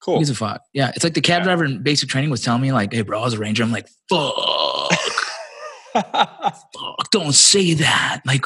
[0.00, 0.18] Cool.
[0.18, 0.62] He's a fuck.
[0.72, 1.44] Yeah, it's like the cab Yeah.
[1.44, 3.62] driver in basic training was telling me like, hey, bro, I was a ranger.
[3.62, 4.92] I'm like, fuck,
[5.92, 8.20] fuck, don't say that.
[8.26, 8.44] Like,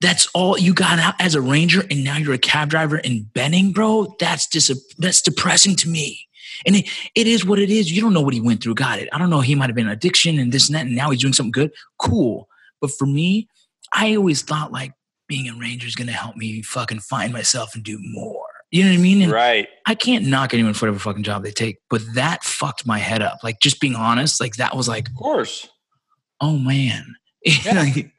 [0.00, 3.24] that's all you got out as a ranger, and now you're a cab driver in
[3.34, 4.14] Benning, bro.
[4.18, 6.27] That's dis- that's depressing to me.
[6.66, 7.90] And it, it is what it is.
[7.90, 8.74] You don't know what he went through.
[8.74, 9.08] Got it.
[9.12, 9.40] I don't know.
[9.40, 11.72] He might have been addiction and this and that, and now he's doing something good.
[11.98, 12.48] Cool.
[12.80, 13.48] But for me,
[13.94, 14.92] I always thought like
[15.28, 18.44] being a ranger is gonna help me fucking find myself and do more.
[18.70, 19.22] You know what I mean?
[19.22, 19.68] And right.
[19.86, 23.22] I can't knock anyone for whatever fucking job they take, but that fucked my head
[23.22, 23.38] up.
[23.42, 25.68] Like just being honest, like that was like, Of course.
[26.40, 27.14] oh man.
[27.44, 27.74] Yeah.
[27.74, 28.10] Like, it was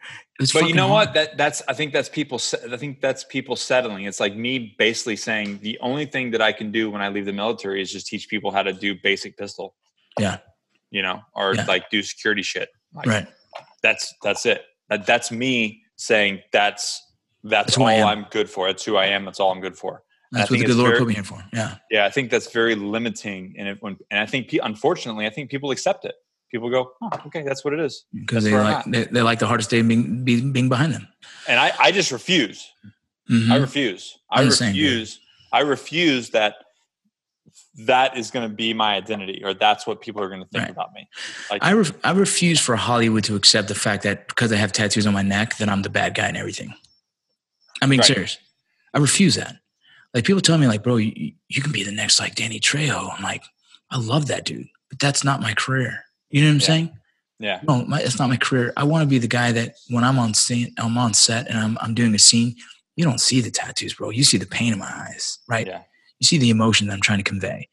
[0.54, 1.08] But you know hard.
[1.10, 1.14] what?
[1.16, 2.40] That that's I think that's people.
[2.72, 4.06] I think that's people settling.
[4.06, 7.26] It's like me basically saying the only thing that I can do when I leave
[7.26, 9.76] the military is just teach people how to do basic pistol.
[10.18, 10.38] Yeah.
[10.92, 11.66] You know, or Yeah.
[11.66, 12.70] like do security shit.
[12.94, 13.28] Like, Right.
[13.84, 14.64] That's that's it.
[14.90, 17.06] That, that's me saying that's
[17.44, 18.26] that's, That's all I am.
[18.32, 18.68] Good for.
[18.68, 19.26] That's who I am.
[19.26, 20.04] That's all I'm good for.
[20.32, 21.44] That's what the good Lord very- put me here for.
[21.54, 21.76] Yeah.
[21.90, 25.72] Yeah, I think that's very limiting, and when, and I think unfortunately, I think people
[25.72, 26.16] accept it.
[26.52, 29.48] People go, oh, "Okay, that's what it is," Because they like they, they like the
[29.48, 31.08] hardest day being being, being behind them.
[31.48, 32.68] and I, I just refuse.
[33.30, 33.52] Mhm.
[33.52, 34.18] I refuse.
[34.32, 34.84] I I'm same, dude.
[34.84, 35.20] refuse.
[35.52, 36.56] I refuse that
[37.86, 40.64] that is going to be my identity, or that's what people are going to think
[40.64, 40.72] Right.
[40.72, 41.08] about me.
[41.50, 44.72] Like, I ref- I refuse for Hollywood to accept the fact that because I have
[44.72, 46.74] tattoos on my neck that I'm the bad guy and everything.
[47.82, 48.08] I mean, Right.
[48.08, 48.38] serious.
[48.94, 49.56] I refuse that.
[50.14, 53.16] Like people tell me like, bro, you, you can be the next like Danny Trejo.
[53.16, 53.44] I'm like,
[53.92, 56.04] I love that dude, but that's not my career.
[56.30, 56.66] You know what I'm Yeah.
[56.68, 56.98] saying?
[57.40, 58.74] yeah, No, my, it's not my career.
[58.76, 61.58] I want to be the guy that when I'm on scene, I'm on set and
[61.58, 62.56] I'm, I'm doing a scene,
[62.96, 64.10] you don't see the tattoos, bro.
[64.10, 65.66] You see the pain in my eyes, right?
[65.66, 65.84] Yeah.
[66.20, 67.70] You see the emotion that I'm trying to convey.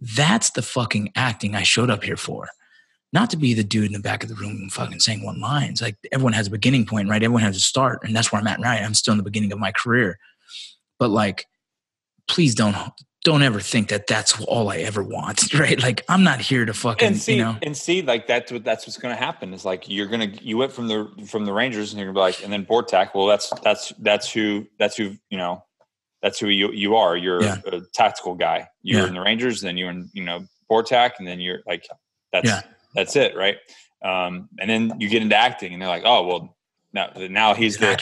[0.00, 2.48] That's the fucking acting I showed up here for.
[3.12, 5.82] Not to be the dude in the back of the room fucking saying one lines.
[5.82, 7.22] Like everyone has a beginning point, right?
[7.22, 8.80] Everyone has a start, and that's where I'm at right.
[8.82, 10.18] I'm still in the beginning of my career.
[10.98, 11.44] But like,
[12.26, 12.74] please don't
[13.24, 15.80] don't ever think that that's all I ever want, right?
[15.80, 17.56] Like I'm not here to fucking, and see, you know.
[17.62, 19.54] and see, like that's what that's what's going to happen.
[19.54, 22.32] Is like you're gonna you went from the from the Rangers, and you're gonna be
[22.32, 23.14] like, and then BORTAC.
[23.14, 25.64] Well, that's that's that's who that's who you know.
[26.22, 27.16] That's who you you are.
[27.16, 27.58] You're Yeah.
[27.66, 28.68] a tactical guy.
[28.82, 29.06] You're Yeah.
[29.08, 31.84] in the Rangers, then you're in you know BORTAC, and then you're like
[32.32, 32.62] that's Yeah.
[32.94, 33.56] that's it, right?
[34.04, 36.56] Um, and then you get into acting, and they're like, oh well,
[36.92, 38.00] now now he's the.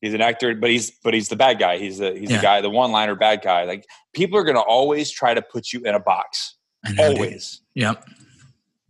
[0.00, 1.78] He's an actor, but he's but he's the bad guy.
[1.78, 2.36] He's the he's Yeah.
[2.36, 3.64] the guy, the one liner bad guy.
[3.64, 3.84] Like
[4.14, 7.18] people are gonna always try to put you in a box, know, dude.
[7.18, 7.60] always.
[7.74, 8.04] Yep.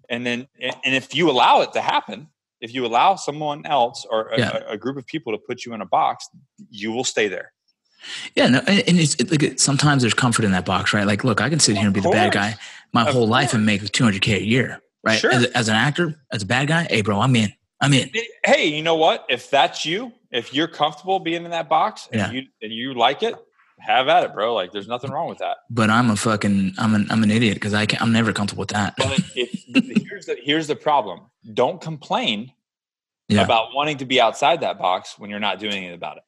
[0.09, 2.29] And then and if you allow it to happen,
[2.61, 4.61] if you allow someone else or a, Yeah.
[4.69, 6.29] a, group of people to put you in a box,
[6.71, 7.53] you will stay there.
[8.35, 11.07] Yeah, no, and it's it, like sometimes there's comfort in that box, right?
[11.07, 12.57] Like, look, I can sit here and be the bad guy
[12.93, 15.19] my Of whole life and make 200k a year, right?
[15.19, 15.33] Sure.
[15.33, 17.53] As, as an actor, as a bad guy, hey, bro, I'm in.
[17.81, 18.11] I'm in.
[18.45, 19.25] Hey, you know what?
[19.29, 22.31] If that's you, if you're comfortable being in that box and Yeah.
[22.33, 23.35] you and you like it,
[23.79, 24.55] have at it, bro.
[24.55, 25.59] Like there's nothing wrong with that.
[25.71, 28.61] But I'm a fucking, I'm an, I'm an idiot because I can, I'm never comfortable
[28.63, 28.95] with that.
[28.97, 29.65] But if,
[30.09, 31.21] here's the here's the problem.
[31.55, 32.53] Don't complain
[33.29, 33.43] Yeah.
[33.45, 36.23] about wanting to be outside that box when you're not doing anything about it.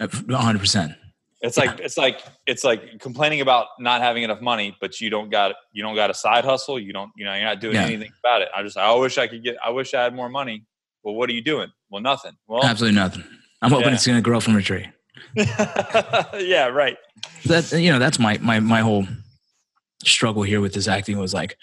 [0.00, 0.58] Uh, 100.
[0.58, 0.92] percent
[1.40, 5.30] It's like it's like it's like complaining about not having enough money, but you don't
[5.30, 6.78] got you don't got a side hustle.
[6.78, 7.84] You don't you know you're not doing Yeah.
[7.86, 8.48] anything about it.
[8.54, 10.66] I just I wish I could get I wish I had more money.
[11.04, 11.72] Well, what are you doing?
[11.90, 12.32] Well, nothing.
[12.46, 13.24] Well, Absolutely nothing.
[13.60, 13.94] I'm hoping Yeah.
[13.94, 14.88] it's going to grow from a tree.
[15.36, 16.96] yeah, right.
[17.46, 19.06] That you know, that's my my my whole
[20.04, 21.56] struggle here with this acting was like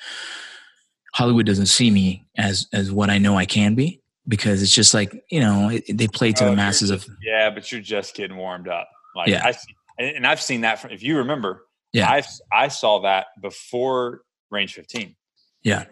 [1.13, 4.93] Hollywood doesn't see me as as what I know I can be because it's just
[4.93, 8.15] like you know it, they play to Oh, the masses of yeah, but you're just
[8.15, 8.87] getting warmed up.
[9.15, 9.41] Like Yeah.
[9.45, 11.65] I see, and and I've seen that from if you remember.
[11.91, 12.09] Yeah.
[12.09, 12.23] I
[12.53, 14.21] I saw that before
[14.51, 15.15] Range 15.
[15.63, 15.85] yeah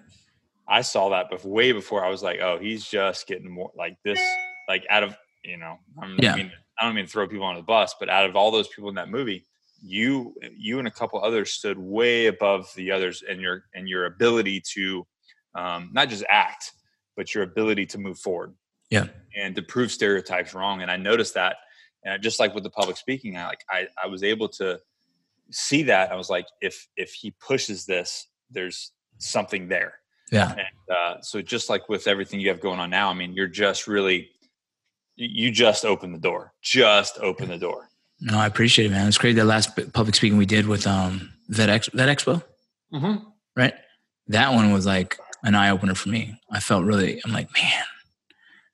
[0.70, 3.98] I saw that before, way before I was like, oh, he's just getting more like
[4.04, 4.20] this,
[4.68, 6.34] like out of, you know, I'm, Yeah.
[6.34, 8.52] I mean, I don't mean to throw people on the bus, but out of all
[8.52, 9.46] those people in that movie,
[9.82, 14.06] you, you and a couple others stood way above the others and your, and your
[14.06, 15.06] ability to
[15.56, 16.74] um, not just act,
[17.16, 18.54] but your ability to move forward.
[18.90, 19.08] Yeah.
[19.36, 20.82] And to prove stereotypes wrong.
[20.82, 21.58] And I noticed that.
[22.04, 24.80] And I- just like with the public speaking, I like, I, I was able to
[25.52, 26.12] see that.
[26.12, 29.94] I was like, if, if he pushes this, there's something there.
[30.32, 30.52] Yeah.
[30.52, 33.48] And uh, so, just like with everything you have going on now, I mean, you're
[33.48, 34.30] just really,
[35.16, 37.90] you just open the door, just open the door.
[38.22, 39.08] no I appreciate it man.
[39.08, 42.44] It's crazy that last public speaking we did with um Vet Ex- Vet Expo.
[42.94, 43.24] Mm-hmm.
[43.56, 43.74] right?
[44.28, 46.40] That one was like an eye opener for me.
[46.52, 47.84] I felt really I'm like man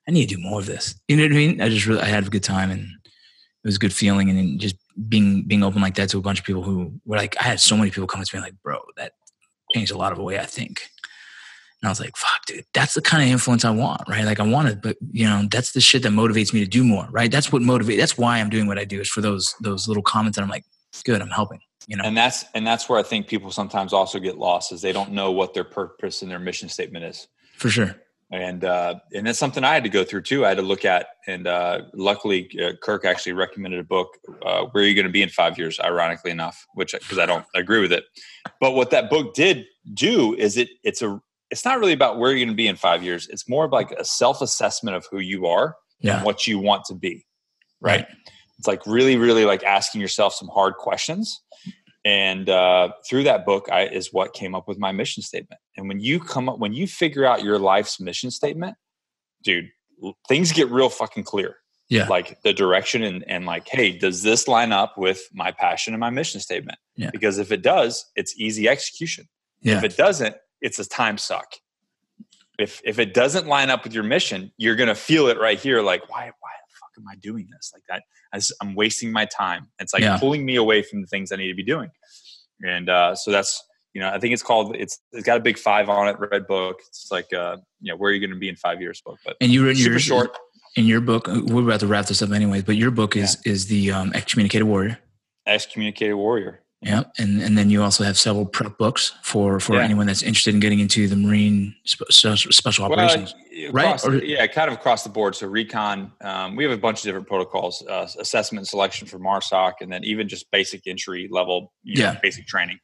[0.06, 0.94] I need to do more of this.
[1.08, 1.60] You know what I mean?
[1.60, 4.38] I just really I had a good time and it was a good feeling and
[4.38, 4.76] then just
[5.08, 7.60] being being open like that to a bunch of people who were like I had
[7.60, 9.12] so many people come to me like bro that
[9.74, 10.90] changed a lot of the way I think
[11.84, 14.40] and I was like fuck dude that's the kind of influence I want right like
[14.40, 17.06] I want it but you know that's the shit that motivates me to do more
[17.10, 19.86] right that's what motivates that's why I'm doing what I do is for those those
[19.86, 20.64] little comments that I'm like
[21.04, 24.18] good I'm helping you know And that's and that's where I think people sometimes also
[24.18, 27.28] get lost is they don't know what their purpose and their mission statement is.
[27.56, 27.94] for sure
[28.30, 30.46] And uh, and that's something I had to go through too.
[30.46, 34.16] I had to look at, and uh, luckily uh, Kirk actually recommended a book.
[34.42, 35.78] Uh, Where are you going to be in five years?
[35.78, 38.04] Ironically enough, which because I don't agree with it,
[38.60, 41.20] but what that book did do is it it's a
[41.54, 43.28] it's not really about where you're going to be in five years.
[43.28, 46.58] It's more of like a self assessment of who you are yeah and what you
[46.58, 47.24] want to be.
[47.80, 48.08] Right.
[48.58, 51.40] It's like really, really like asking yourself some hard questions.
[52.04, 55.60] And uh, through that book, I is what came up with my mission statement.
[55.76, 58.76] And when you come up, when you figure out your life's mission statement,
[59.44, 59.68] dude,
[60.28, 61.58] things get real fucking clear.
[61.88, 62.08] Yeah.
[62.08, 66.00] Like the direction and, and like, hey, does this line up with my passion and
[66.00, 66.78] my mission statement?
[66.96, 67.10] Yeah.
[67.12, 69.28] Because if it does, it's easy execution.
[69.62, 70.34] yeah If it doesn't,
[70.64, 71.46] it's a time suck.
[72.58, 75.82] If if it doesn't line up with your mission, you're gonna feel it right here.
[75.82, 77.72] Like, why why the fuck am I doing this?
[77.74, 78.02] Like that,
[78.32, 79.68] I I'm wasting my time.
[79.80, 80.18] It's like Yeah.
[80.18, 81.90] pulling me away from the things I need to be doing.
[82.64, 83.62] And uh, so that's
[83.92, 86.46] you know, I think it's called it's it's got a big five on it, red
[86.46, 86.80] book.
[86.88, 89.18] It's like uh, you know, where are you gonna be in five years book?
[89.24, 90.38] But and you super your short.
[90.76, 93.36] in your book uh, we're about to wrap this up anyways but your book is
[93.44, 94.98] is the um, excommunicated warrior
[95.46, 96.63] Excommunicated warrior.
[96.84, 99.84] Yeah and and then you also have several prep books for for Yeah.
[99.84, 104.04] anyone that's interested in getting into the marine spe- special operations Well, right?
[104.04, 105.34] Or- yeah, kind of across the board.
[105.36, 109.18] So recon, um, we have a bunch of different protocols: uh, assessment and selection for
[109.18, 112.18] MARSOC, and then even just basic entry level, you know, Yeah.
[112.20, 112.78] basic training,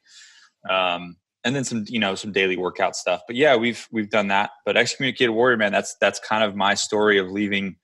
[0.69, 3.23] um, and then some, you know, some daily workout stuff.
[3.27, 4.51] But yeah, we've we've done that.
[4.65, 7.77] But excommunicated warrior, man, that's that's kind of my story of leaving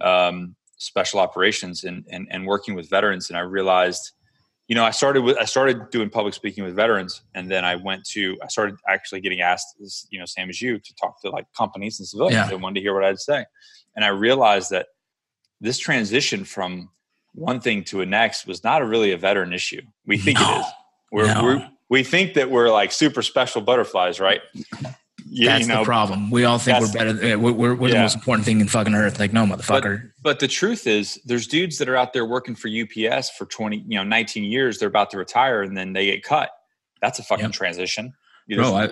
[0.00, 4.12] um, special operations and, and and working with veterans, and I realized
[4.68, 7.76] you know, I started with I started doing public speaking with veterans, and then I
[7.76, 11.20] went to I started actually getting asked, as, you know, same as you, to talk
[11.22, 12.36] to like companies and civilians.
[12.36, 12.48] Yeah.
[12.48, 13.44] They wanted to hear what I had to say,
[13.96, 14.86] and I realized that
[15.60, 16.90] this transition from
[17.34, 19.80] one thing to a next was not a really a veteran issue.
[20.06, 20.60] We think it No.
[20.60, 20.66] is.
[21.10, 21.42] We're, No.
[21.42, 24.40] we're we think that we're like super special butterflies, right?
[25.34, 27.98] You, that's you know, the problem we all think we're better we're, we're, we're the
[27.98, 31.78] most important thing in fucking earth like no motherfucker But the truth is, there's dudes
[31.78, 34.78] that are out there working for UPS for 20, you know, 19 years.
[34.78, 36.50] They're about to retire and then they get cut.
[37.00, 37.52] That's a fucking Yep.
[37.52, 38.12] transition.
[38.54, 38.90] bro I,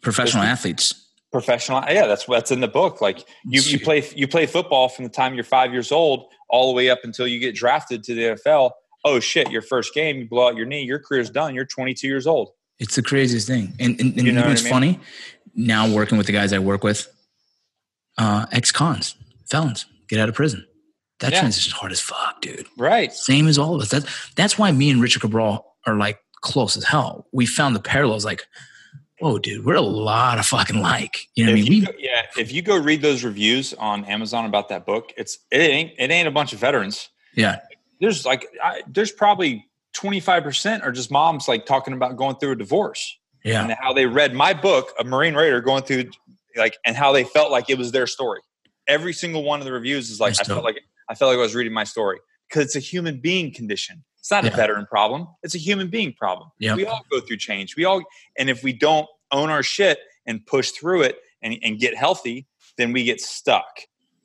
[0.00, 1.04] professional athletes
[1.34, 1.82] professional.
[1.88, 3.00] Yeah, that's what's in the book.
[3.00, 6.68] Like you, you play you play football from the time you're five years old all
[6.68, 8.70] the way up until you get drafted to the NFL.
[9.04, 11.54] Oh shit, your first game, you blow out your knee, your career's done.
[11.54, 12.52] You're 22 years old.
[12.78, 13.74] It's the craziest thing.
[13.80, 14.72] And, and, and You know you know what's I mean?
[14.72, 15.00] funny?
[15.54, 17.06] Now working with the guys I work with,
[18.18, 19.14] uh, ex-cons,
[19.48, 20.66] felons, get out of prison.
[21.20, 21.40] That Yeah.
[21.40, 22.66] transition's hard as fuck, dude.
[22.76, 23.12] Right.
[23.12, 23.88] Same as all of us.
[23.90, 27.26] That's that's why me and Richard Cabral are like close as hell.
[27.32, 28.24] We found the parallels.
[28.24, 28.46] Like,
[29.20, 31.28] whoa, dude, we're a lot of fucking like.
[31.36, 31.80] You know what I If mean?
[31.82, 35.38] you go, yeah, if you go read those reviews on Amazon about that book, it's
[35.52, 37.08] it ain't it ain't a bunch of veterans.
[37.34, 37.60] yeah,
[38.00, 42.52] There's like I, there's probably 25 percent are just moms like talking about going through
[42.52, 46.10] a divorce yeah, and how they read my book, a Marine Raider, going through
[46.56, 48.40] like and how they felt like it was their story.
[48.86, 51.38] Every single one of the reviews is like That's I felt like I felt like
[51.38, 52.18] I was reading my story
[52.48, 54.04] because it's a human being condition.
[54.18, 54.52] It's not Yeah.
[54.52, 55.26] a veteran problem.
[55.42, 56.50] It's a human being problem.
[56.58, 56.76] Yep.
[56.76, 57.76] We all go through change.
[57.76, 58.02] We all
[58.38, 62.46] and if we don't own our shit and push through it and, and get healthy,
[62.78, 63.66] then we get stuck.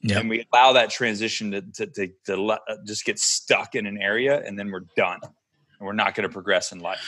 [0.01, 0.19] yeah.
[0.19, 3.85] And we allow that transition to, to, to, to let, uh, just get stuck in
[3.85, 5.19] an area and then we're done.
[5.23, 7.01] And we're not going to progress in life.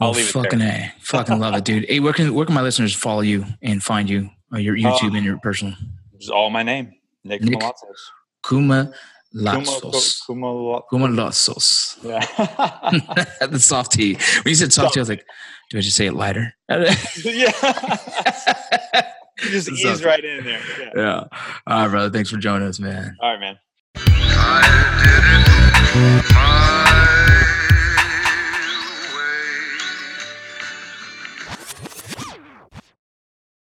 [0.00, 0.92] I'll Oh, leave it fucking there.
[0.96, 1.84] a, fucking love it, dude.
[1.88, 4.30] Hey, where can where can my listeners follow you and find you?
[4.52, 5.74] Uh, your YouTube Uh, and your personal
[6.14, 6.92] This is all my name.
[7.24, 7.72] Nick, Nick Kuma
[8.42, 8.92] Kumo-
[9.34, 10.20] Latsos.
[10.26, 11.98] Kuma Latsos.
[12.02, 12.24] Yeah.
[13.46, 14.14] the soft T.
[14.14, 15.24] When you said soft T, I was like,
[15.70, 16.54] do I just say it lighter?
[16.68, 17.52] yeah.
[19.38, 20.04] Just ease up.
[20.04, 20.60] right in there.
[20.80, 20.90] Yeah.
[20.96, 21.24] yeah.
[21.68, 22.10] All right, brother.
[22.10, 23.16] Thanks for joining us, man.
[23.20, 23.56] All right, man.
[23.96, 26.87] I did it my